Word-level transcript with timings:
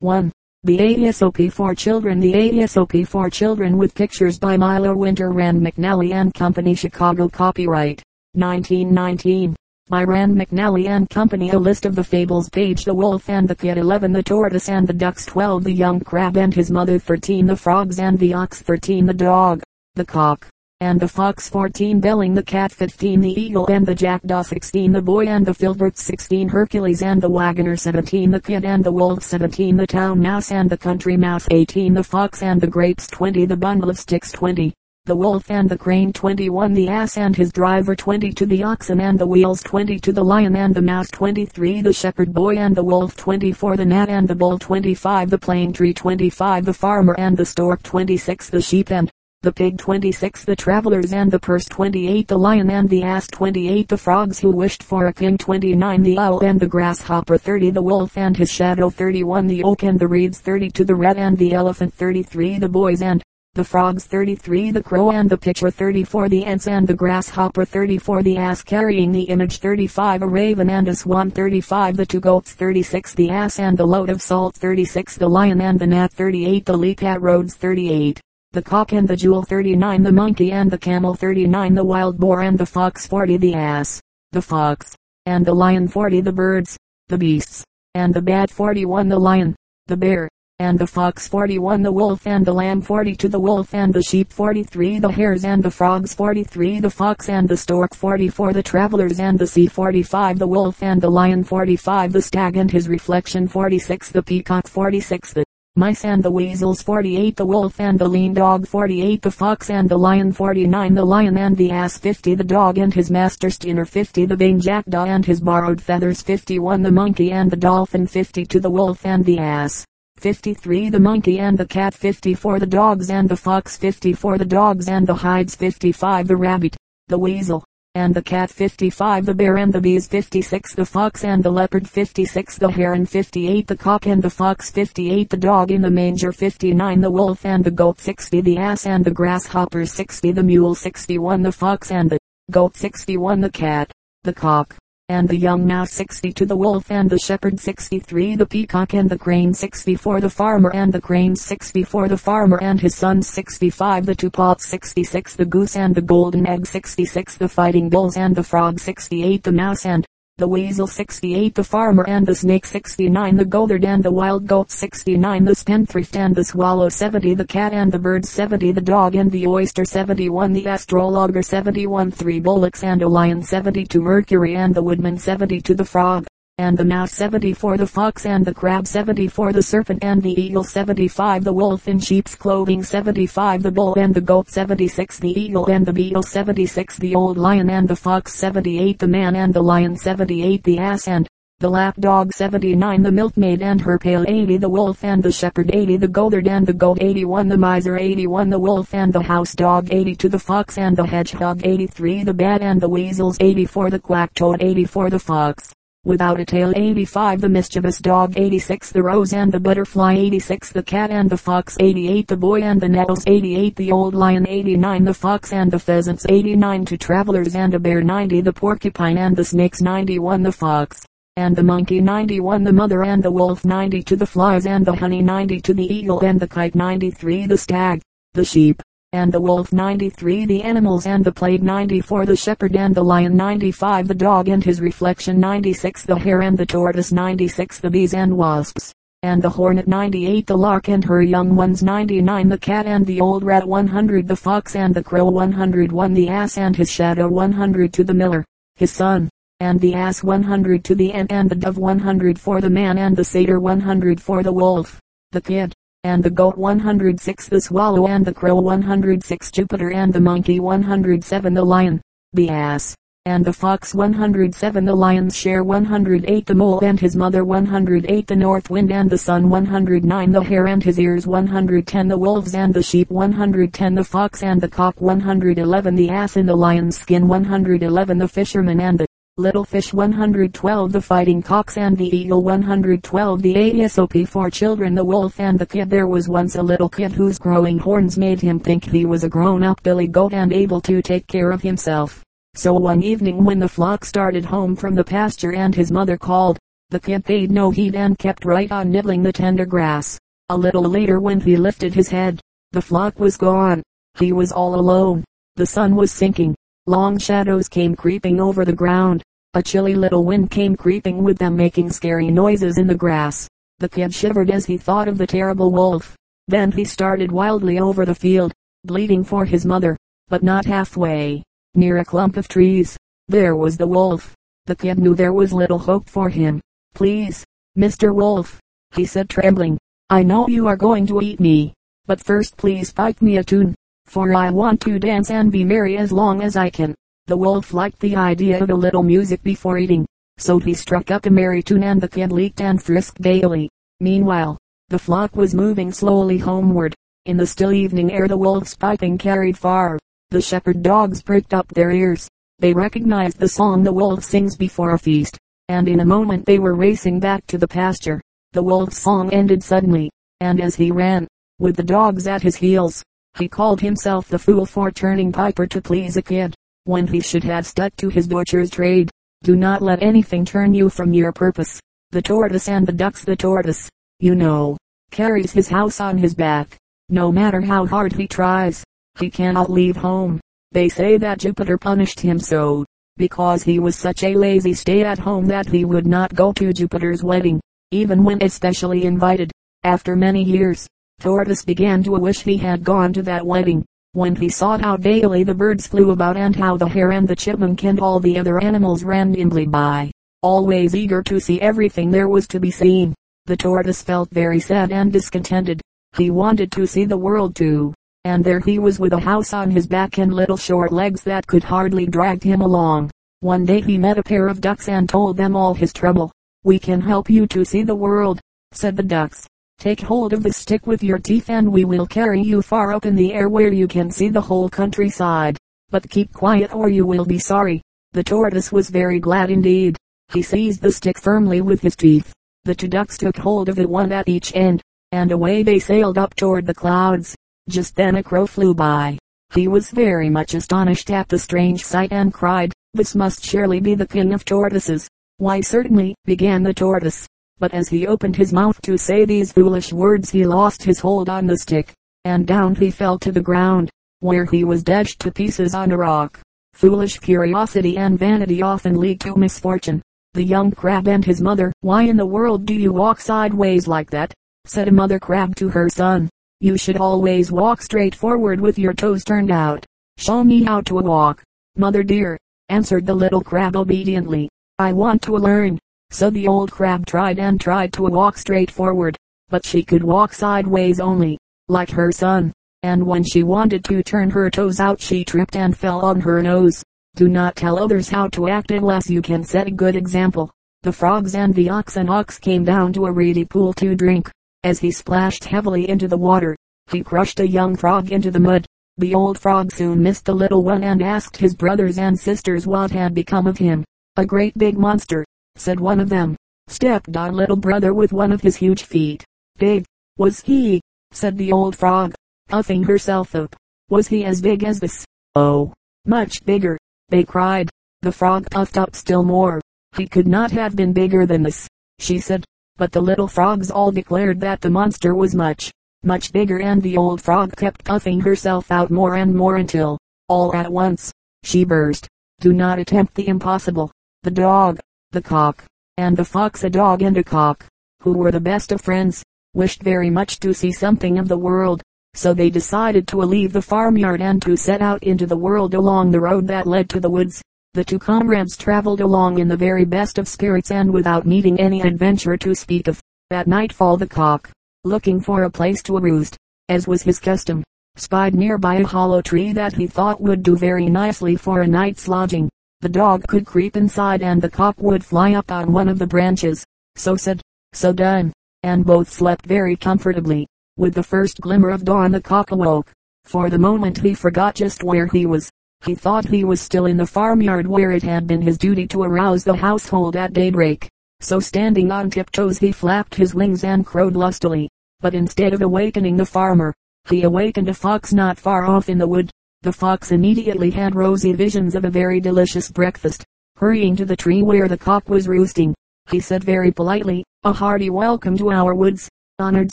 1. 0.00 0.30
The 0.64 0.78
Aesop 0.78 1.50
for 1.50 1.74
Children. 1.74 2.20
The 2.20 2.34
Aesop 2.34 3.06
for 3.06 3.30
Children 3.30 3.78
with 3.78 3.94
pictures 3.94 4.38
by 4.38 4.58
Milo 4.58 4.94
Winter 4.94 5.30
Rand 5.30 5.62
McNally 5.62 6.12
and 6.12 6.34
Company 6.34 6.74
Chicago. 6.74 7.30
Copyright 7.30 8.02
1919 8.34 9.56
by 9.88 10.04
Rand 10.04 10.36
McNally 10.36 10.88
and 10.88 11.08
Company 11.08 11.48
A 11.50 11.58
list 11.58 11.86
of 11.86 11.94
the 11.94 12.04
fables 12.04 12.50
page 12.50 12.84
The 12.84 12.92
Wolf 12.92 13.30
and 13.30 13.48
the 13.48 13.54
Kid 13.54 13.78
11 13.78 14.12
The 14.12 14.22
Tortoise 14.22 14.68
and 14.68 14.86
the 14.86 14.92
Ducks 14.92 15.24
12 15.24 15.64
The 15.64 15.72
Young 15.72 16.00
Crab 16.00 16.36
and 16.36 16.52
his 16.52 16.70
Mother 16.70 16.98
13 16.98 17.46
The 17.46 17.56
Frogs 17.56 17.98
and 17.98 18.18
the 18.18 18.34
Ox 18.34 18.60
13 18.60 19.06
The 19.06 19.14
Dog, 19.14 19.62
the 19.94 20.04
Cock, 20.04 20.46
and 20.82 21.00
the 21.00 21.08
Fox 21.08 21.48
14 21.48 22.00
Belling 22.00 22.34
the 22.34 22.42
Cat 22.42 22.70
15 22.70 23.22
The 23.22 23.40
Eagle 23.40 23.66
and 23.68 23.86
the 23.86 23.94
Jackdaw 23.94 24.42
16 24.42 24.92
The 24.92 25.00
Boy 25.00 25.26
and 25.26 25.46
the 25.46 25.54
Filbert 25.54 25.96
16 25.96 26.50
Hercules 26.50 27.02
and 27.02 27.22
the 27.22 27.30
Wagoner 27.30 27.78
17 27.78 28.30
The 28.30 28.40
Kid 28.40 28.66
and 28.66 28.84
the 28.84 28.92
Wolf 28.92 29.22
17 29.22 29.74
The 29.74 29.86
Town 29.86 30.20
Mouse 30.20 30.52
and 30.52 30.68
the 30.68 30.76
Country 30.76 31.16
Mouse 31.16 31.48
18 31.50 31.94
The 31.94 32.04
Fox 32.04 32.42
and 32.42 32.60
the 32.60 32.66
Grapes 32.66 33.06
20 33.06 33.46
The 33.46 33.56
Bundle 33.56 33.88
of 33.88 33.98
Sticks 33.98 34.30
20 34.32 34.74
the 35.06 35.14
wolf 35.14 35.52
and 35.52 35.68
the 35.68 35.78
crane 35.78 36.12
21 36.12 36.74
the 36.74 36.88
ass 36.88 37.16
and 37.16 37.36
his 37.36 37.52
driver 37.52 37.94
20 37.94 38.32
to 38.32 38.44
the 38.44 38.64
oxen 38.64 39.00
and 39.00 39.16
the 39.16 39.26
wheels 39.26 39.62
20 39.62 40.00
to 40.00 40.12
the 40.12 40.24
lion 40.24 40.56
and 40.56 40.74
the 40.74 40.82
mouse 40.82 41.08
23 41.12 41.80
the 41.80 41.92
shepherd 41.92 42.34
boy 42.34 42.56
and 42.56 42.74
the 42.74 42.82
wolf 42.82 43.16
24 43.16 43.76
the 43.76 43.84
gnat 43.84 44.08
and 44.08 44.26
the 44.26 44.34
bull 44.34 44.58
25 44.58 45.30
the 45.30 45.38
plane 45.38 45.72
tree 45.72 45.94
25 45.94 46.64
the 46.64 46.74
farmer 46.74 47.14
and 47.18 47.36
the 47.36 47.46
stork 47.46 47.80
26 47.84 48.50
the 48.50 48.60
sheep 48.60 48.90
and 48.90 49.08
the 49.46 49.52
pig 49.52 49.78
26 49.78 50.44
the 50.44 50.56
travelers 50.56 51.12
and 51.12 51.30
the 51.30 51.38
purse 51.38 51.66
28 51.66 52.26
the 52.26 52.36
lion 52.36 52.68
and 52.68 52.88
the 52.88 53.04
ass 53.04 53.28
28 53.28 53.86
the 53.86 53.96
frogs 53.96 54.40
who 54.40 54.50
wished 54.50 54.82
for 54.82 55.06
a 55.06 55.12
king 55.12 55.38
29 55.38 56.02
the 56.02 56.18
owl 56.18 56.40
and 56.40 56.58
the 56.58 56.66
grasshopper 56.66 57.38
30 57.38 57.70
the 57.70 57.80
wolf 57.80 58.18
and 58.18 58.36
his 58.36 58.50
shadow 58.50 58.90
31 58.90 59.46
the 59.46 59.62
oak 59.62 59.84
and 59.84 60.00
the 60.00 60.08
reeds 60.08 60.40
32 60.40 60.82
the 60.82 60.92
rat 60.92 61.16
and 61.16 61.38
the 61.38 61.52
elephant 61.52 61.94
33 61.94 62.58
the 62.58 62.68
boys 62.68 63.02
and 63.02 63.22
the 63.54 63.62
frogs 63.62 64.04
33 64.06 64.72
the 64.72 64.82
crow 64.82 65.12
and 65.12 65.30
the 65.30 65.38
pitcher 65.38 65.70
34 65.70 66.28
the 66.28 66.44
ants 66.44 66.66
and 66.66 66.88
the 66.88 66.94
grasshopper 66.94 67.64
34 67.64 68.24
the 68.24 68.36
ass 68.36 68.62
carrying 68.62 69.12
the 69.12 69.22
image 69.22 69.58
35 69.58 70.22
a 70.22 70.26
raven 70.26 70.70
and 70.70 70.88
a 70.88 70.96
swan 70.96 71.30
35 71.30 71.96
the 71.96 72.04
two 72.04 72.18
goats 72.18 72.52
36 72.54 73.14
the 73.14 73.30
ass 73.30 73.60
and 73.60 73.78
the 73.78 73.86
load 73.86 74.10
of 74.10 74.20
salt 74.20 74.56
36 74.56 75.18
the 75.18 75.28
lion 75.28 75.60
and 75.60 75.78
the 75.78 75.86
gnat 75.86 76.12
38 76.12 76.66
the 76.66 76.76
leap 76.76 77.02
at 77.04 77.22
Rhodes 77.22 77.54
38 77.54 78.20
the 78.56 78.62
cock 78.62 78.94
and 78.94 79.06
the 79.06 79.14
jewel 79.14 79.42
39 79.42 80.02
the 80.02 80.10
monkey 80.10 80.50
and 80.50 80.70
the 80.70 80.78
camel 80.78 81.14
39 81.14 81.74
the 81.74 81.84
wild 81.84 82.16
boar 82.16 82.40
and 82.40 82.56
the 82.56 82.64
fox 82.64 83.06
40 83.06 83.36
the 83.36 83.52
ass, 83.52 84.00
the 84.32 84.40
fox, 84.40 84.96
and 85.26 85.44
the 85.44 85.52
lion 85.52 85.86
40 85.86 86.22
the 86.22 86.32
birds, 86.32 86.74
the 87.08 87.18
beasts, 87.18 87.62
and 87.94 88.14
the 88.14 88.22
bat 88.22 88.50
41 88.50 89.10
the 89.10 89.18
lion, 89.18 89.54
the 89.88 89.96
bear, 89.98 90.30
and 90.58 90.78
the 90.78 90.86
fox 90.86 91.28
41 91.28 91.82
the 91.82 91.92
wolf 91.92 92.26
and 92.26 92.46
the 92.46 92.52
lamb 92.52 92.80
42 92.80 93.28
the 93.28 93.38
wolf 93.38 93.74
and 93.74 93.92
the 93.92 94.02
sheep 94.02 94.32
43 94.32 95.00
the 95.00 95.12
hares 95.12 95.44
and 95.44 95.62
the 95.62 95.70
frogs 95.70 96.14
43 96.14 96.80
the 96.80 96.88
fox 96.88 97.28
and 97.28 97.46
the 97.46 97.58
stork 97.58 97.94
44 97.94 98.54
the 98.54 98.62
travelers 98.62 99.20
and 99.20 99.38
the 99.38 99.46
sea 99.46 99.66
45 99.66 100.38
the 100.38 100.46
wolf 100.46 100.82
and 100.82 101.02
the 101.02 101.10
lion 101.10 101.44
45 101.44 102.10
the 102.10 102.22
stag 102.22 102.56
and 102.56 102.70
his 102.70 102.88
reflection 102.88 103.46
46 103.46 104.08
the 104.12 104.22
peacock 104.22 104.66
46 104.66 105.34
the 105.34 105.45
mice 105.78 106.06
and 106.06 106.22
the 106.22 106.30
weasels 106.30 106.80
48 106.80 107.36
the 107.36 107.44
wolf 107.44 107.80
and 107.80 107.98
the 107.98 108.08
lean 108.08 108.32
dog 108.32 108.66
48 108.66 109.20
the 109.20 109.30
fox 109.30 109.68
and 109.68 109.86
the 109.86 109.96
lion 109.96 110.32
49 110.32 110.94
the 110.94 111.04
lion 111.04 111.36
and 111.36 111.54
the 111.54 111.70
ass 111.70 111.98
50 111.98 112.34
the 112.34 112.42
dog 112.42 112.78
and 112.78 112.94
his 112.94 113.10
master 113.10 113.50
Stinner 113.50 113.84
50 113.84 114.24
the 114.24 114.34
vain 114.34 114.58
jackdaw 114.58 115.04
and 115.04 115.26
his 115.26 115.38
borrowed 115.38 115.78
feathers 115.78 116.22
51 116.22 116.80
the 116.80 116.90
monkey 116.90 117.30
and 117.30 117.50
the 117.50 117.56
dolphin 117.58 118.06
52 118.06 118.58
the 118.58 118.70
wolf 118.70 119.04
and 119.04 119.22
the 119.26 119.38
ass 119.38 119.84
53 120.16 120.88
the 120.88 120.98
monkey 120.98 121.40
and 121.40 121.58
the 121.58 121.66
cat 121.66 121.92
54 121.92 122.58
the 122.58 122.66
dogs 122.66 123.10
and 123.10 123.28
the 123.28 123.36
fox 123.36 123.76
54 123.76 124.38
the 124.38 124.46
dogs 124.46 124.88
and 124.88 125.06
the 125.06 125.14
hides 125.14 125.54
55 125.54 126.26
the 126.26 126.36
rabbit, 126.36 126.74
the 127.08 127.18
weasel, 127.18 127.62
and 127.96 128.14
the 128.14 128.22
cat 128.22 128.50
55 128.50 129.24
the 129.24 129.34
bear 129.34 129.56
and 129.56 129.72
the 129.72 129.80
bees 129.80 130.06
56 130.06 130.74
the 130.74 130.84
fox 130.84 131.24
and 131.24 131.42
the 131.42 131.50
leopard 131.50 131.88
56 131.88 132.58
the 132.58 132.70
heron 132.70 133.06
58 133.06 133.66
the 133.66 133.76
cock 133.76 134.06
and 134.06 134.22
the 134.22 134.28
fox 134.28 134.70
58 134.70 135.30
the 135.30 135.36
dog 135.36 135.70
in 135.70 135.80
the 135.80 135.90
manger 135.90 136.30
59 136.30 137.00
the 137.00 137.10
wolf 137.10 137.46
and 137.46 137.64
the 137.64 137.70
goat 137.70 137.98
60 137.98 138.42
the 138.42 138.58
ass 138.58 138.84
and 138.84 139.02
the 139.02 139.10
grasshopper 139.10 139.86
60 139.86 140.30
the 140.30 140.42
mule 140.42 140.74
61 140.74 141.40
the 141.40 141.50
fox 141.50 141.90
and 141.90 142.10
the 142.10 142.18
goat 142.50 142.76
61 142.76 143.40
the 143.40 143.50
cat, 143.50 143.90
the 144.24 144.32
cock, 144.32 144.76
and 145.08 145.28
the 145.28 145.36
young 145.36 145.64
mouse 145.64 145.92
60 145.92 146.32
to 146.32 146.44
the 146.44 146.56
wolf 146.56 146.90
and 146.90 147.08
the 147.08 147.16
shepherd 147.16 147.60
63 147.60 148.34
the 148.34 148.44
peacock 148.44 148.92
and 148.92 149.08
the 149.08 149.16
crane 149.16 149.54
64 149.54 150.20
the 150.20 150.28
farmer 150.28 150.74
and 150.74 150.92
the 150.92 151.00
crane 151.00 151.36
64 151.36 152.08
the 152.08 152.18
farmer 152.18 152.60
and 152.60 152.80
his 152.80 152.96
son 152.96 153.22
65 153.22 154.04
the 154.04 154.16
two 154.16 154.30
pots 154.30 154.66
66 154.66 155.36
the 155.36 155.44
goose 155.44 155.76
and 155.76 155.94
the 155.94 156.02
golden 156.02 156.44
egg 156.44 156.66
66 156.66 157.36
the 157.36 157.48
fighting 157.48 157.88
bulls 157.88 158.16
and 158.16 158.34
the 158.34 158.42
frog 158.42 158.80
68 158.80 159.44
the 159.44 159.52
mouse 159.52 159.86
and 159.86 160.04
the 160.38 160.46
weasel 160.46 160.86
68 160.86 161.54
the 161.54 161.64
farmer 161.64 162.06
and 162.06 162.26
the 162.26 162.34
snake 162.34 162.66
69 162.66 163.36
the 163.36 163.44
goatherd 163.44 163.86
and 163.86 164.02
the 164.02 164.10
wild 164.10 164.46
goat 164.46 164.70
69 164.70 165.46
the 165.46 165.54
spendthrift 165.54 166.14
and 166.14 166.34
the 166.34 166.44
swallow 166.44 166.90
70 166.90 167.32
the 167.34 167.46
cat 167.46 167.72
and 167.72 167.90
the 167.90 167.98
bird 167.98 168.22
70 168.22 168.72
the 168.72 168.80
dog 168.82 169.14
and 169.14 169.30
the 169.30 169.46
oyster 169.46 169.86
71 169.86 170.52
the 170.52 170.66
astrologer 170.66 171.40
71 171.40 172.10
three 172.10 172.38
bullocks 172.38 172.84
and 172.84 173.00
a 173.00 173.08
lion 173.08 173.42
72 173.42 174.02
mercury 174.02 174.56
and 174.56 174.74
the 174.74 174.82
woodman 174.82 175.16
72 175.16 175.74
the 175.74 175.82
frog 175.82 176.26
and 176.58 176.78
the 176.78 176.84
mouse 176.84 177.12
74 177.12 177.76
the 177.76 177.86
fox 177.86 178.24
and 178.24 178.42
the 178.42 178.54
crab 178.54 178.86
74 178.86 179.52
the 179.52 179.62
serpent 179.62 180.02
and 180.02 180.22
the 180.22 180.40
eagle 180.40 180.64
75 180.64 181.44
the 181.44 181.52
wolf 181.52 181.86
in 181.86 181.98
sheep's 181.98 182.34
clothing 182.34 182.82
75 182.82 183.62
the 183.62 183.70
bull 183.70 183.92
and 183.98 184.14
the 184.14 184.22
goat 184.22 184.48
76 184.48 185.18
the 185.18 185.38
eagle 185.38 185.66
and 185.66 185.84
the 185.84 185.92
beetle 185.92 186.22
76 186.22 186.96
the 186.96 187.14
old 187.14 187.36
lion 187.36 187.68
and 187.68 187.86
the 187.86 187.94
fox 187.94 188.32
78 188.32 188.98
the 188.98 189.06
man 189.06 189.36
and 189.36 189.52
the 189.52 189.60
lion 189.60 189.94
78 189.94 190.64
the 190.64 190.78
ass 190.78 191.08
and 191.08 191.28
the 191.58 191.68
lapdog 191.68 192.32
79 192.32 193.02
the 193.02 193.12
milkmaid 193.12 193.60
and 193.60 193.78
her 193.82 193.98
pail 193.98 194.24
80 194.26 194.56
the 194.56 194.66
wolf 194.66 195.04
and 195.04 195.22
the 195.22 195.30
shepherd 195.30 195.70
80 195.74 195.98
the 195.98 196.08
goatherd 196.08 196.48
and 196.48 196.66
the 196.66 196.72
goat 196.72 196.96
81 197.02 197.48
the 197.48 197.58
miser 197.58 197.98
81 197.98 198.48
the 198.48 198.58
wolf 198.58 198.94
and 198.94 199.12
the 199.12 199.22
house 199.22 199.54
dog 199.54 199.92
82 199.92 200.30
the 200.30 200.38
fox 200.38 200.78
and 200.78 200.96
the 200.96 201.04
hedgehog 201.04 201.60
83 201.66 202.24
the 202.24 202.32
bat 202.32 202.62
and 202.62 202.80
the 202.80 202.88
weasels 202.88 203.36
84 203.40 203.90
the 203.90 203.98
quack 203.98 204.32
toad 204.32 204.62
84 204.62 205.10
the 205.10 205.18
fox 205.18 205.74
without 206.06 206.38
a 206.38 206.44
tail 206.44 206.72
85 206.76 207.40
the 207.40 207.48
mischievous 207.48 207.98
dog 207.98 208.38
86 208.38 208.92
the 208.92 209.02
rose 209.02 209.32
and 209.32 209.50
the 209.50 209.58
butterfly 209.58 210.14
86 210.14 210.70
the 210.70 210.82
cat 210.82 211.10
and 211.10 211.28
the 211.28 211.36
fox 211.36 211.76
88 211.80 212.28
the 212.28 212.36
boy 212.36 212.62
and 212.62 212.80
the 212.80 212.88
nettles 212.88 213.24
88 213.26 213.74
the 213.74 213.90
old 213.90 214.14
lion 214.14 214.46
89 214.48 215.04
the 215.04 215.12
fox 215.12 215.52
and 215.52 215.70
the 215.70 215.78
pheasants 215.78 216.24
89 216.28 216.84
to 216.84 216.96
travelers 216.96 217.56
and 217.56 217.74
a 217.74 217.78
bear 217.80 218.02
90 218.02 218.40
the 218.40 218.52
porcupine 218.52 219.18
and 219.18 219.36
the 219.36 219.44
snakes 219.44 219.82
91 219.82 220.42
the 220.42 220.52
fox 220.52 221.04
and 221.36 221.56
the 221.56 221.62
monkey 221.62 222.00
91 222.00 222.62
the 222.62 222.72
mother 222.72 223.02
and 223.02 223.22
the 223.22 223.30
wolf 223.30 223.64
90 223.64 224.02
to 224.04 224.14
the 224.14 224.26
flies 224.26 224.64
and 224.64 224.86
the 224.86 224.94
honey 224.94 225.22
90 225.22 225.60
to 225.60 225.74
the 225.74 225.92
eagle 225.92 226.20
and 226.20 226.38
the 226.38 226.46
kite 226.48 226.76
93 226.76 227.46
the 227.46 227.58
stag, 227.58 228.00
the 228.34 228.44
sheep, 228.44 228.80
and 229.16 229.32
the 229.32 229.40
wolf 229.40 229.72
93 229.72 230.44
the 230.46 230.62
animals 230.62 231.06
and 231.06 231.24
the 231.24 231.32
plague 231.32 231.62
94 231.62 232.26
the 232.26 232.36
shepherd 232.36 232.76
and 232.76 232.94
the 232.94 233.02
lion 233.02 233.34
95 233.34 234.06
the 234.06 234.14
dog 234.14 234.48
and 234.48 234.62
his 234.62 234.80
reflection 234.80 235.40
96 235.40 236.04
the 236.04 236.18
hare 236.18 236.42
and 236.42 236.56
the 236.56 236.66
tortoise 236.66 237.10
96 237.10 237.80
the 237.80 237.90
bees 237.90 238.14
and 238.14 238.36
wasps 238.36 238.92
and 239.22 239.42
the 239.42 239.48
hornet 239.48 239.88
98 239.88 240.46
the 240.46 240.56
lark 240.56 240.88
and 240.88 241.02
her 241.02 241.22
young 241.22 241.56
ones 241.56 241.82
99 241.82 242.48
the 242.48 242.58
cat 242.58 242.86
and 242.86 243.06
the 243.06 243.20
old 243.20 243.42
rat 243.42 243.66
100 243.66 244.28
the 244.28 244.36
fox 244.36 244.76
and 244.76 244.94
the 244.94 245.02
crow 245.02 245.24
101 245.24 246.14
the 246.14 246.28
ass 246.28 246.58
and 246.58 246.76
his 246.76 246.90
shadow 246.90 247.26
100 247.28 247.92
to 247.92 248.04
the 248.04 248.14
miller, 248.14 248.44
his 248.76 248.92
son, 248.92 249.28
and 249.60 249.80
the 249.80 249.94
ass 249.94 250.22
100 250.22 250.84
to 250.84 250.94
the 250.94 251.12
ant 251.12 251.32
and 251.32 251.48
the 251.48 251.54
dove 251.54 251.78
100 251.78 252.38
for 252.38 252.60
the 252.60 252.70
man 252.70 252.98
and 252.98 253.16
the 253.16 253.24
satyr 253.24 253.58
100 253.58 254.20
for 254.20 254.42
the 254.42 254.52
wolf, 254.52 255.00
the 255.32 255.40
kid, 255.40 255.72
and 256.06 256.22
the 256.22 256.30
goat 256.30 256.56
106 256.56 257.48
the 257.48 257.60
swallow 257.60 258.06
and 258.06 258.24
the 258.24 258.32
crow 258.32 258.54
106 258.54 259.50
Jupiter 259.50 259.90
and 259.90 260.12
the 260.12 260.20
monkey 260.20 260.60
107 260.60 261.52
the 261.52 261.64
lion, 261.64 262.00
the 262.32 262.48
ass, 262.48 262.94
and 263.24 263.44
the 263.44 263.52
fox 263.52 263.92
107 263.92 264.84
the 264.84 264.94
lion's 264.94 265.36
share 265.36 265.64
108 265.64 266.46
the 266.46 266.54
mole 266.54 266.78
and 266.84 267.00
his 267.00 267.16
mother 267.16 267.44
108 267.44 268.24
the 268.24 268.36
north 268.36 268.70
wind 268.70 268.92
and 268.92 269.10
the 269.10 269.18
sun 269.18 269.50
109 269.50 270.30
the 270.30 270.44
hare 270.44 270.68
and 270.68 270.84
his 270.84 271.00
ears 271.00 271.26
110 271.26 272.06
the 272.06 272.16
wolves 272.16 272.54
and 272.54 272.72
the 272.72 272.82
sheep 272.82 273.10
110 273.10 273.94
the 273.96 274.04
fox 274.04 274.44
and 274.44 274.60
the 274.60 274.68
cock 274.68 275.00
111 275.00 275.96
the 275.96 276.08
ass 276.08 276.36
in 276.36 276.46
the 276.46 276.54
lion's 276.54 276.96
skin 276.96 277.26
111 277.26 278.16
the 278.16 278.28
fisherman 278.28 278.80
and 278.80 279.00
the 279.00 279.06
Little 279.38 279.66
Fish 279.66 279.92
112 279.92 280.92
The 280.92 281.02
Fighting 281.02 281.42
Cocks 281.42 281.76
and 281.76 281.94
the 281.94 282.08
Eagle 282.16 282.42
112 282.42 283.42
The 283.42 283.54
Aesop 283.54 284.26
for 284.26 284.48
Children 284.48 284.94
The 284.94 285.04
Wolf 285.04 285.38
and 285.38 285.58
the 285.58 285.66
Kid 285.66 285.90
There 285.90 286.06
was 286.06 286.26
once 286.26 286.54
a 286.54 286.62
little 286.62 286.88
kid 286.88 287.12
whose 287.12 287.38
growing 287.38 287.78
horns 287.78 288.16
made 288.16 288.40
him 288.40 288.58
think 288.58 288.86
he 288.86 289.04
was 289.04 289.24
a 289.24 289.28
grown-up 289.28 289.82
billy 289.82 290.06
goat 290.06 290.32
and 290.32 290.54
able 290.54 290.80
to 290.80 291.02
take 291.02 291.26
care 291.26 291.50
of 291.50 291.60
himself. 291.60 292.24
So 292.54 292.72
one 292.72 293.02
evening 293.02 293.44
when 293.44 293.58
the 293.58 293.68
flock 293.68 294.06
started 294.06 294.46
home 294.46 294.74
from 294.74 294.94
the 294.94 295.04
pasture 295.04 295.52
and 295.52 295.74
his 295.74 295.92
mother 295.92 296.16
called, 296.16 296.58
The 296.88 297.00
kid 297.00 297.26
paid 297.26 297.50
no 297.50 297.70
heed 297.70 297.94
and 297.94 298.18
kept 298.18 298.46
right 298.46 298.72
on 298.72 298.90
nibbling 298.90 299.22
the 299.22 299.34
tender 299.34 299.66
grass. 299.66 300.18
A 300.48 300.56
little 300.56 300.88
later 300.88 301.20
when 301.20 301.40
he 301.40 301.58
lifted 301.58 301.92
his 301.92 302.08
head, 302.08 302.40
the 302.72 302.80
flock 302.80 303.20
was 303.20 303.36
gone. 303.36 303.82
He 304.18 304.32
was 304.32 304.50
all 304.50 304.76
alone. 304.76 305.24
The 305.56 305.66
sun 305.66 305.94
was 305.94 306.10
sinking. 306.10 306.54
Long 306.88 307.18
shadows 307.18 307.68
came 307.68 307.96
creeping 307.96 308.40
over 308.40 308.64
the 308.64 308.72
ground. 308.72 309.20
A 309.54 309.62
chilly 309.62 309.96
little 309.96 310.24
wind 310.24 310.52
came 310.52 310.76
creeping 310.76 311.24
with 311.24 311.36
them 311.36 311.56
making 311.56 311.90
scary 311.90 312.30
noises 312.30 312.78
in 312.78 312.86
the 312.86 312.94
grass. 312.94 313.48
The 313.80 313.88
kid 313.88 314.14
shivered 314.14 314.50
as 314.50 314.66
he 314.66 314.78
thought 314.78 315.08
of 315.08 315.18
the 315.18 315.26
terrible 315.26 315.72
wolf. 315.72 316.14
Then 316.46 316.70
he 316.70 316.84
started 316.84 317.32
wildly 317.32 317.80
over 317.80 318.04
the 318.04 318.14
field, 318.14 318.52
bleeding 318.84 319.24
for 319.24 319.44
his 319.44 319.66
mother, 319.66 319.96
but 320.28 320.44
not 320.44 320.64
halfway. 320.64 321.42
Near 321.74 321.98
a 321.98 322.04
clump 322.04 322.36
of 322.36 322.46
trees, 322.46 322.96
there 323.26 323.56
was 323.56 323.76
the 323.76 323.88
wolf. 323.88 324.36
The 324.66 324.76
kid 324.76 325.00
knew 325.00 325.16
there 325.16 325.32
was 325.32 325.52
little 325.52 325.80
hope 325.80 326.08
for 326.08 326.28
him. 326.28 326.60
Please, 326.94 327.44
Mr. 327.76 328.14
Wolf, 328.14 328.60
he 328.94 329.04
said 329.04 329.28
trembling, 329.28 329.76
I 330.08 330.22
know 330.22 330.46
you 330.46 330.68
are 330.68 330.76
going 330.76 331.08
to 331.08 331.20
eat 331.20 331.40
me, 331.40 331.74
but 332.06 332.22
first 332.22 332.56
please 332.56 332.92
pipe 332.92 333.20
me 333.20 333.38
a 333.38 333.44
tune, 333.44 333.74
for 334.06 334.32
I 334.34 334.50
want 334.50 334.80
to 334.82 334.98
dance 334.98 335.30
and 335.30 335.52
be 335.52 335.64
merry 335.64 335.96
as 335.96 336.12
long 336.12 336.42
as 336.42 336.56
I 336.56 336.70
can. 336.70 336.94
The 337.26 337.36
wolf 337.36 337.72
liked 337.72 338.00
the 338.00 338.16
idea 338.16 338.62
of 338.62 338.70
a 338.70 338.74
little 338.74 339.02
music 339.02 339.42
before 339.42 339.78
eating, 339.78 340.06
so 340.38 340.58
he 340.58 340.74
struck 340.74 341.10
up 341.10 341.26
a 341.26 341.30
merry 341.30 341.62
tune 341.62 341.82
and 341.82 342.00
the 342.00 342.08
kid 342.08 342.32
leaped 342.32 342.60
and 342.60 342.82
frisked 342.82 343.20
gaily. 343.20 343.68
Meanwhile, 344.00 344.58
the 344.88 344.98
flock 344.98 345.36
was 345.36 345.54
moving 345.54 345.92
slowly 345.92 346.38
homeward. 346.38 346.94
In 347.26 347.36
the 347.36 347.46
still 347.46 347.72
evening 347.72 348.12
air 348.12 348.28
the 348.28 348.36
wolf's 348.36 348.74
piping 348.74 349.18
carried 349.18 349.58
far. 349.58 349.98
The 350.30 350.40
shepherd 350.40 350.82
dogs 350.82 351.22
pricked 351.22 351.52
up 351.52 351.68
their 351.68 351.90
ears. 351.90 352.28
They 352.58 352.72
recognized 352.72 353.38
the 353.38 353.48
song 353.48 353.82
the 353.82 353.92
wolf 353.92 354.24
sings 354.24 354.56
before 354.56 354.94
a 354.94 354.98
feast 354.98 355.38
and 355.68 355.88
in 355.88 356.00
a 356.00 356.04
moment 356.04 356.46
they 356.46 356.58
were 356.58 356.74
racing 356.74 357.18
back 357.18 357.44
to 357.46 357.58
the 357.58 357.66
pasture. 357.66 358.20
The 358.52 358.62
wolf's 358.62 358.98
song 358.98 359.32
ended 359.32 359.62
suddenly, 359.62 360.10
and 360.40 360.60
as 360.60 360.76
he 360.76 360.90
ran, 360.90 361.26
with 361.58 361.76
the 361.76 361.82
dogs 361.82 362.26
at 362.26 362.42
his 362.42 362.56
heels, 362.56 363.02
he 363.38 363.48
called 363.48 363.80
himself 363.80 364.28
the 364.28 364.38
fool 364.38 364.64
for 364.66 364.90
turning 364.90 365.30
piper 365.32 365.66
to 365.66 365.82
please 365.82 366.16
a 366.16 366.22
kid, 366.22 366.54
when 366.84 367.06
he 367.06 367.20
should 367.20 367.44
have 367.44 367.66
stuck 367.66 367.94
to 367.96 368.08
his 368.08 368.26
butcher's 368.26 368.70
trade. 368.70 369.10
Do 369.42 369.56
not 369.56 369.82
let 369.82 370.02
anything 370.02 370.44
turn 370.44 370.72
you 370.72 370.88
from 370.88 371.12
your 371.12 371.32
purpose. 371.32 371.80
The 372.10 372.22
tortoise 372.22 372.68
and 372.68 372.86
the 372.86 372.92
ducks 372.92 373.24
the 373.24 373.36
tortoise, 373.36 373.88
you 374.20 374.34
know, 374.34 374.76
carries 375.10 375.52
his 375.52 375.68
house 375.68 376.00
on 376.00 376.16
his 376.16 376.34
back. 376.34 376.76
No 377.08 377.30
matter 377.30 377.60
how 377.60 377.86
hard 377.86 378.12
he 378.12 378.26
tries, 378.26 378.82
he 379.18 379.30
cannot 379.30 379.70
leave 379.70 379.96
home. 379.96 380.40
They 380.72 380.88
say 380.88 381.16
that 381.18 381.38
Jupiter 381.38 381.78
punished 381.78 382.20
him 382.20 382.38
so, 382.38 382.84
because 383.16 383.62
he 383.62 383.78
was 383.78 383.96
such 383.96 384.24
a 384.24 384.34
lazy 384.34 384.74
stay 384.74 385.02
at 385.04 385.18
home 385.18 385.46
that 385.46 385.68
he 385.68 385.84
would 385.84 386.06
not 386.06 386.34
go 386.34 386.52
to 386.54 386.72
Jupiter's 386.72 387.22
wedding, 387.22 387.60
even 387.90 388.24
when 388.24 388.42
especially 388.42 389.04
invited. 389.04 389.52
After 389.84 390.16
many 390.16 390.42
years, 390.42 390.86
Tortoise 391.20 391.64
began 391.64 392.02
to 392.02 392.12
wish 392.12 392.42
he 392.42 392.56
had 392.56 392.84
gone 392.84 393.12
to 393.12 393.22
that 393.22 393.46
wedding, 393.46 393.84
when 394.12 394.36
he 394.36 394.48
saw 394.48 394.78
how 394.78 394.96
daily 394.96 395.44
the 395.44 395.54
birds 395.54 395.86
flew 395.86 396.10
about 396.10 396.36
and 396.36 396.54
how 396.54 396.76
the 396.76 396.88
hare 396.88 397.12
and 397.12 397.26
the 397.26 397.36
chipmunk 397.36 397.84
and 397.84 398.00
all 398.00 398.20
the 398.20 398.38
other 398.38 398.58
animals 398.62 399.04
ran 399.04 399.32
nimbly 399.32 399.66
by, 399.66 400.10
always 400.42 400.94
eager 400.94 401.22
to 401.22 401.40
see 401.40 401.60
everything 401.60 402.10
there 402.10 402.28
was 402.28 402.46
to 402.48 402.60
be 402.60 402.70
seen. 402.70 403.14
The 403.46 403.56
tortoise 403.56 404.02
felt 404.02 404.30
very 404.30 404.60
sad 404.60 404.92
and 404.92 405.12
discontented. 405.12 405.80
He 406.16 406.30
wanted 406.30 406.72
to 406.72 406.86
see 406.86 407.04
the 407.04 407.16
world 407.16 407.54
too 407.54 407.94
and 408.26 408.42
there 408.42 408.58
he 408.58 408.80
was 408.80 408.98
with 408.98 409.12
a 409.12 409.20
house 409.20 409.52
on 409.52 409.70
his 409.70 409.86
back 409.86 410.18
and 410.18 410.34
little 410.34 410.56
short 410.56 410.90
legs 410.90 411.22
that 411.22 411.46
could 411.46 411.62
hardly 411.62 412.06
drag 412.06 412.42
him 412.42 412.60
along. 412.60 413.08
One 413.38 413.64
day 413.64 413.80
he 413.80 413.98
met 413.98 414.18
a 414.18 414.22
pair 414.24 414.48
of 414.48 414.60
ducks 414.60 414.88
and 414.88 415.08
told 415.08 415.36
them 415.36 415.54
all 415.54 415.74
his 415.74 415.92
trouble. 415.92 416.32
We 416.64 416.80
can 416.80 417.00
help 417.00 417.30
you 417.30 417.46
to 417.46 417.64
see 417.64 417.84
the 417.84 417.94
world, 417.94 418.40
said 418.72 418.96
the 418.96 419.04
ducks. 419.04 419.46
Take 419.78 420.00
hold 420.00 420.32
of 420.32 420.42
the 420.42 420.52
stick 420.52 420.86
with 420.86 421.02
your 421.02 421.18
teeth 421.18 421.50
and 421.50 421.70
we 421.70 421.84
will 421.84 422.06
carry 422.06 422.42
you 422.42 422.62
far 422.62 422.92
up 422.92 423.04
in 423.04 423.14
the 423.14 423.34
air 423.34 423.48
where 423.48 423.72
you 423.72 423.86
can 423.86 424.10
see 424.10 424.28
the 424.28 424.40
whole 424.40 424.68
countryside. 424.68 425.58
But 425.90 426.08
keep 426.08 426.32
quiet 426.32 426.74
or 426.74 426.88
you 426.88 427.04
will 427.04 427.24
be 427.24 427.38
sorry. 427.38 427.82
The 428.12 428.24
tortoise 428.24 428.72
was 428.72 428.88
very 428.88 429.20
glad 429.20 429.50
indeed. 429.50 429.96
He 430.32 430.42
seized 430.42 430.80
the 430.80 430.90
stick 430.90 431.18
firmly 431.18 431.60
with 431.60 431.82
his 431.82 431.94
teeth. 431.94 432.32
The 432.64 432.74
two 432.74 432.88
ducks 432.88 433.18
took 433.18 433.36
hold 433.36 433.68
of 433.68 433.78
it 433.78 433.88
one 433.88 434.12
at 434.12 434.28
each 434.28 434.56
end, 434.56 434.82
and 435.12 435.30
away 435.30 435.62
they 435.62 435.78
sailed 435.78 436.18
up 436.18 436.34
toward 436.34 436.66
the 436.66 436.74
clouds. 436.74 437.36
Just 437.68 437.94
then 437.94 438.16
a 438.16 438.22
crow 438.22 438.46
flew 438.46 438.74
by. 438.74 439.18
He 439.54 439.68
was 439.68 439.90
very 439.90 440.30
much 440.30 440.54
astonished 440.54 441.10
at 441.10 441.28
the 441.28 441.38
strange 441.38 441.84
sight 441.84 442.12
and 442.12 442.32
cried, 442.32 442.72
this 442.94 443.14
must 443.14 443.44
surely 443.44 443.78
be 443.78 443.94
the 443.94 444.06
king 444.06 444.32
of 444.32 444.44
tortoises. 444.44 445.06
Why 445.36 445.60
certainly, 445.60 446.14
began 446.24 446.62
the 446.62 446.72
tortoise. 446.72 447.28
But 447.58 447.72
as 447.72 447.88
he 447.88 448.06
opened 448.06 448.36
his 448.36 448.52
mouth 448.52 448.80
to 448.82 448.98
say 448.98 449.24
these 449.24 449.52
foolish 449.52 449.92
words 449.92 450.30
he 450.30 450.44
lost 450.44 450.82
his 450.82 451.00
hold 451.00 451.28
on 451.28 451.46
the 451.46 451.56
stick, 451.56 451.94
and 452.24 452.46
down 452.46 452.74
he 452.74 452.90
fell 452.90 453.18
to 453.20 453.32
the 453.32 453.40
ground, 453.40 453.90
where 454.20 454.44
he 454.44 454.64
was 454.64 454.82
dashed 454.82 455.20
to 455.20 455.30
pieces 455.30 455.74
on 455.74 455.92
a 455.92 455.96
rock. 455.96 456.40
Foolish 456.74 457.18
curiosity 457.18 457.96
and 457.96 458.18
vanity 458.18 458.60
often 458.60 459.00
lead 459.00 459.20
to 459.20 459.36
misfortune. 459.36 460.02
The 460.34 460.42
young 460.42 460.70
crab 460.70 461.08
and 461.08 461.24
his 461.24 461.40
mother, 461.40 461.72
why 461.80 462.02
in 462.02 462.18
the 462.18 462.26
world 462.26 462.66
do 462.66 462.74
you 462.74 462.92
walk 462.92 463.20
sideways 463.20 463.88
like 463.88 464.10
that? 464.10 464.34
said 464.66 464.88
a 464.88 464.92
mother 464.92 465.18
crab 465.18 465.56
to 465.56 465.70
her 465.70 465.88
son. 465.88 466.28
You 466.60 466.76
should 466.76 466.98
always 466.98 467.50
walk 467.50 467.80
straight 467.80 468.14
forward 468.14 468.60
with 468.60 468.78
your 468.78 468.92
toes 468.92 469.24
turned 469.24 469.50
out. 469.50 469.86
Show 470.18 470.44
me 470.44 470.62
how 470.64 470.82
to 470.82 470.96
walk. 470.96 471.42
Mother 471.76 472.02
dear, 472.02 472.38
answered 472.68 473.06
the 473.06 473.14
little 473.14 473.40
crab 473.40 473.76
obediently. 473.76 474.50
I 474.78 474.92
want 474.92 475.22
to 475.22 475.36
learn. 475.36 475.78
So 476.10 476.30
the 476.30 476.48
old 476.48 476.72
crab 476.72 477.06
tried 477.06 477.38
and 477.38 477.60
tried 477.60 477.92
to 477.94 478.02
walk 478.02 478.38
straight 478.38 478.70
forward, 478.70 479.16
but 479.48 479.66
she 479.66 479.82
could 479.82 480.02
walk 480.02 480.32
sideways 480.32 481.00
only, 481.00 481.38
like 481.68 481.90
her 481.90 482.10
son. 482.12 482.52
And 482.82 483.06
when 483.06 483.24
she 483.24 483.42
wanted 483.42 483.84
to 483.84 484.02
turn 484.02 484.30
her 484.30 484.50
toes 484.50 484.80
out 484.80 485.00
she 485.00 485.24
tripped 485.24 485.56
and 485.56 485.76
fell 485.76 486.00
on 486.00 486.20
her 486.20 486.40
nose. 486.42 486.82
Do 487.16 487.28
not 487.28 487.56
tell 487.56 487.78
others 487.78 488.08
how 488.08 488.28
to 488.28 488.48
act 488.48 488.70
unless 488.70 489.10
you 489.10 489.22
can 489.22 489.42
set 489.42 489.66
a 489.66 489.70
good 489.70 489.96
example. 489.96 490.50
The 490.82 490.92
frogs 490.92 491.34
and 491.34 491.54
the 491.54 491.70
oxen 491.70 492.08
ox 492.08 492.38
came 492.38 492.62
down 492.64 492.92
to 492.92 493.06
a 493.06 493.12
reedy 493.12 493.44
pool 493.44 493.72
to 493.74 493.94
drink. 493.94 494.30
As 494.62 494.78
he 494.78 494.90
splashed 494.90 495.44
heavily 495.44 495.88
into 495.88 496.08
the 496.08 496.16
water, 496.18 496.56
he 496.90 497.02
crushed 497.02 497.40
a 497.40 497.48
young 497.48 497.74
frog 497.74 498.12
into 498.12 498.30
the 498.30 498.38
mud. 498.38 498.66
The 498.98 499.14
old 499.14 499.38
frog 499.38 499.72
soon 499.72 500.02
missed 500.02 500.26
the 500.26 500.34
little 500.34 500.62
one 500.62 500.84
and 500.84 501.02
asked 501.02 501.36
his 501.36 501.54
brothers 501.54 501.98
and 501.98 502.18
sisters 502.18 502.66
what 502.66 502.90
had 502.90 503.14
become 503.14 503.46
of 503.46 503.58
him. 503.58 503.84
A 504.16 504.24
great 504.24 504.56
big 504.56 504.78
monster, 504.78 505.24
said 505.56 505.80
one 505.80 506.00
of 506.00 506.08
them, 506.08 506.36
stepped 506.68 507.16
on 507.16 507.34
little 507.34 507.56
brother 507.56 507.92
with 507.92 508.12
one 508.12 508.32
of 508.32 508.40
his 508.40 508.56
huge 508.56 508.84
feet. 508.84 509.24
Big, 509.56 509.84
was 510.16 510.40
he, 510.40 510.80
said 511.12 511.36
the 511.36 511.52
old 511.52 511.74
frog, 511.74 512.14
puffing 512.48 512.84
herself 512.84 513.34
up. 513.34 513.54
Was 513.88 514.08
he 514.08 514.24
as 514.24 514.40
big 514.40 514.64
as 514.64 514.80
this? 514.80 515.04
Oh, 515.34 515.72
much 516.04 516.44
bigger, 516.44 516.78
they 517.08 517.24
cried. 517.24 517.70
The 518.02 518.12
frog 518.12 518.50
puffed 518.50 518.76
up 518.76 518.94
still 518.94 519.22
more. 519.22 519.60
He 519.96 520.06
could 520.06 520.26
not 520.26 520.50
have 520.50 520.76
been 520.76 520.92
bigger 520.92 521.26
than 521.26 521.42
this, 521.42 521.68
she 521.98 522.18
said 522.18 522.44
but 522.76 522.92
the 522.92 523.00
little 523.00 523.28
frogs 523.28 523.70
all 523.70 523.90
declared 523.90 524.40
that 524.40 524.60
the 524.60 524.70
monster 524.70 525.14
was 525.14 525.34
much, 525.34 525.72
much 526.02 526.32
bigger 526.32 526.60
and 526.60 526.82
the 526.82 526.96
old 526.96 527.22
frog 527.22 527.56
kept 527.56 527.84
puffing 527.84 528.20
herself 528.20 528.70
out 528.70 528.90
more 528.90 529.16
and 529.16 529.34
more 529.34 529.56
until, 529.56 529.98
all 530.28 530.54
at 530.54 530.70
once, 530.70 531.12
she 531.42 531.64
burst. 531.64 532.06
Do 532.40 532.52
not 532.52 532.78
attempt 532.78 533.14
the 533.14 533.28
impossible. 533.28 533.90
The 534.22 534.30
dog, 534.30 534.78
the 535.12 535.22
cock, 535.22 535.64
and 535.96 536.16
the 536.16 536.24
fox 536.24 536.64
a 536.64 536.70
dog 536.70 537.02
and 537.02 537.16
a 537.16 537.24
cock, 537.24 537.64
who 538.00 538.12
were 538.12 538.30
the 538.30 538.40
best 538.40 538.72
of 538.72 538.80
friends, 538.80 539.22
wished 539.54 539.82
very 539.82 540.10
much 540.10 540.40
to 540.40 540.52
see 540.52 540.70
something 540.70 541.18
of 541.18 541.28
the 541.28 541.38
world, 541.38 541.82
so 542.14 542.34
they 542.34 542.50
decided 542.50 543.06
to 543.08 543.18
leave 543.18 543.52
the 543.52 543.62
farmyard 543.62 544.20
and 544.20 544.42
to 544.42 544.56
set 544.56 544.82
out 544.82 545.02
into 545.02 545.26
the 545.26 545.36
world 545.36 545.74
along 545.74 546.10
the 546.10 546.20
road 546.20 546.46
that 546.46 546.66
led 546.66 546.88
to 546.90 547.00
the 547.00 547.10
woods. 547.10 547.42
The 547.74 547.84
two 547.84 547.98
comrades 547.98 548.56
traveled 548.56 549.00
along 549.00 549.38
in 549.38 549.48
the 549.48 549.56
very 549.56 549.84
best 549.84 550.18
of 550.18 550.28
spirits 550.28 550.70
and 550.70 550.92
without 550.92 551.26
meeting 551.26 551.60
any 551.60 551.82
adventure 551.82 552.36
to 552.38 552.54
speak 552.54 552.88
of. 552.88 553.00
At 553.30 553.46
nightfall 553.46 553.96
the 553.96 554.06
cock, 554.06 554.50
looking 554.84 555.20
for 555.20 555.42
a 555.42 555.50
place 555.50 555.82
to 555.82 555.98
roost, 555.98 556.36
as 556.68 556.86
was 556.86 557.02
his 557.02 557.18
custom, 557.18 557.64
spied 557.96 558.34
nearby 558.34 558.76
a 558.76 558.86
hollow 558.86 559.20
tree 559.20 559.52
that 559.52 559.74
he 559.74 559.86
thought 559.86 560.20
would 560.20 560.42
do 560.42 560.56
very 560.56 560.86
nicely 560.86 561.36
for 561.36 561.62
a 561.62 561.66
night's 561.66 562.08
lodging. 562.08 562.48
The 562.86 562.92
dog 562.92 563.26
could 563.26 563.44
creep 563.44 563.76
inside 563.76 564.22
and 564.22 564.40
the 564.40 564.48
cock 564.48 564.76
would 564.78 565.04
fly 565.04 565.34
up 565.34 565.50
on 565.50 565.72
one 565.72 565.88
of 565.88 565.98
the 565.98 566.06
branches. 566.06 566.64
So 566.94 567.16
said, 567.16 567.42
so 567.72 567.92
done, 567.92 568.32
and 568.62 568.86
both 568.86 569.10
slept 569.10 569.44
very 569.44 569.74
comfortably. 569.74 570.46
With 570.76 570.94
the 570.94 571.02
first 571.02 571.40
glimmer 571.40 571.70
of 571.70 571.84
dawn 571.84 572.12
the 572.12 572.22
cock 572.22 572.52
awoke. 572.52 572.92
For 573.24 573.50
the 573.50 573.58
moment 573.58 573.98
he 573.98 574.14
forgot 574.14 574.54
just 574.54 574.84
where 574.84 575.08
he 575.08 575.26
was. 575.26 575.50
He 575.84 575.96
thought 575.96 576.26
he 576.26 576.44
was 576.44 576.60
still 576.60 576.86
in 576.86 576.96
the 576.96 577.08
farmyard 577.08 577.66
where 577.66 577.90
it 577.90 578.04
had 578.04 578.28
been 578.28 578.40
his 578.40 578.56
duty 578.56 578.86
to 578.86 579.02
arouse 579.02 579.42
the 579.42 579.56
household 579.56 580.14
at 580.14 580.32
daybreak. 580.32 580.88
So 581.18 581.40
standing 581.40 581.90
on 581.90 582.08
tiptoes 582.08 582.58
he 582.58 582.70
flapped 582.70 583.16
his 583.16 583.34
wings 583.34 583.64
and 583.64 583.84
crowed 583.84 584.14
lustily. 584.14 584.68
But 585.00 585.12
instead 585.12 585.54
of 585.54 585.60
awakening 585.60 586.18
the 586.18 586.24
farmer, 586.24 586.72
he 587.08 587.24
awakened 587.24 587.68
a 587.68 587.74
fox 587.74 588.12
not 588.12 588.38
far 588.38 588.64
off 588.64 588.88
in 588.88 588.98
the 588.98 589.08
wood. 589.08 589.32
The 589.66 589.72
fox 589.72 590.12
immediately 590.12 590.70
had 590.70 590.94
rosy 590.94 591.32
visions 591.32 591.74
of 591.74 591.84
a 591.84 591.90
very 591.90 592.20
delicious 592.20 592.70
breakfast. 592.70 593.24
Hurrying 593.56 593.96
to 593.96 594.04
the 594.04 594.14
tree 594.14 594.40
where 594.40 594.68
the 594.68 594.78
cock 594.78 595.08
was 595.08 595.26
roosting, 595.26 595.74
he 596.08 596.20
said 596.20 596.44
very 596.44 596.70
politely, 596.70 597.24
a 597.42 597.52
hearty 597.52 597.90
welcome 597.90 598.38
to 598.38 598.52
our 598.52 598.76
woods. 598.76 599.08
Honored 599.40 599.72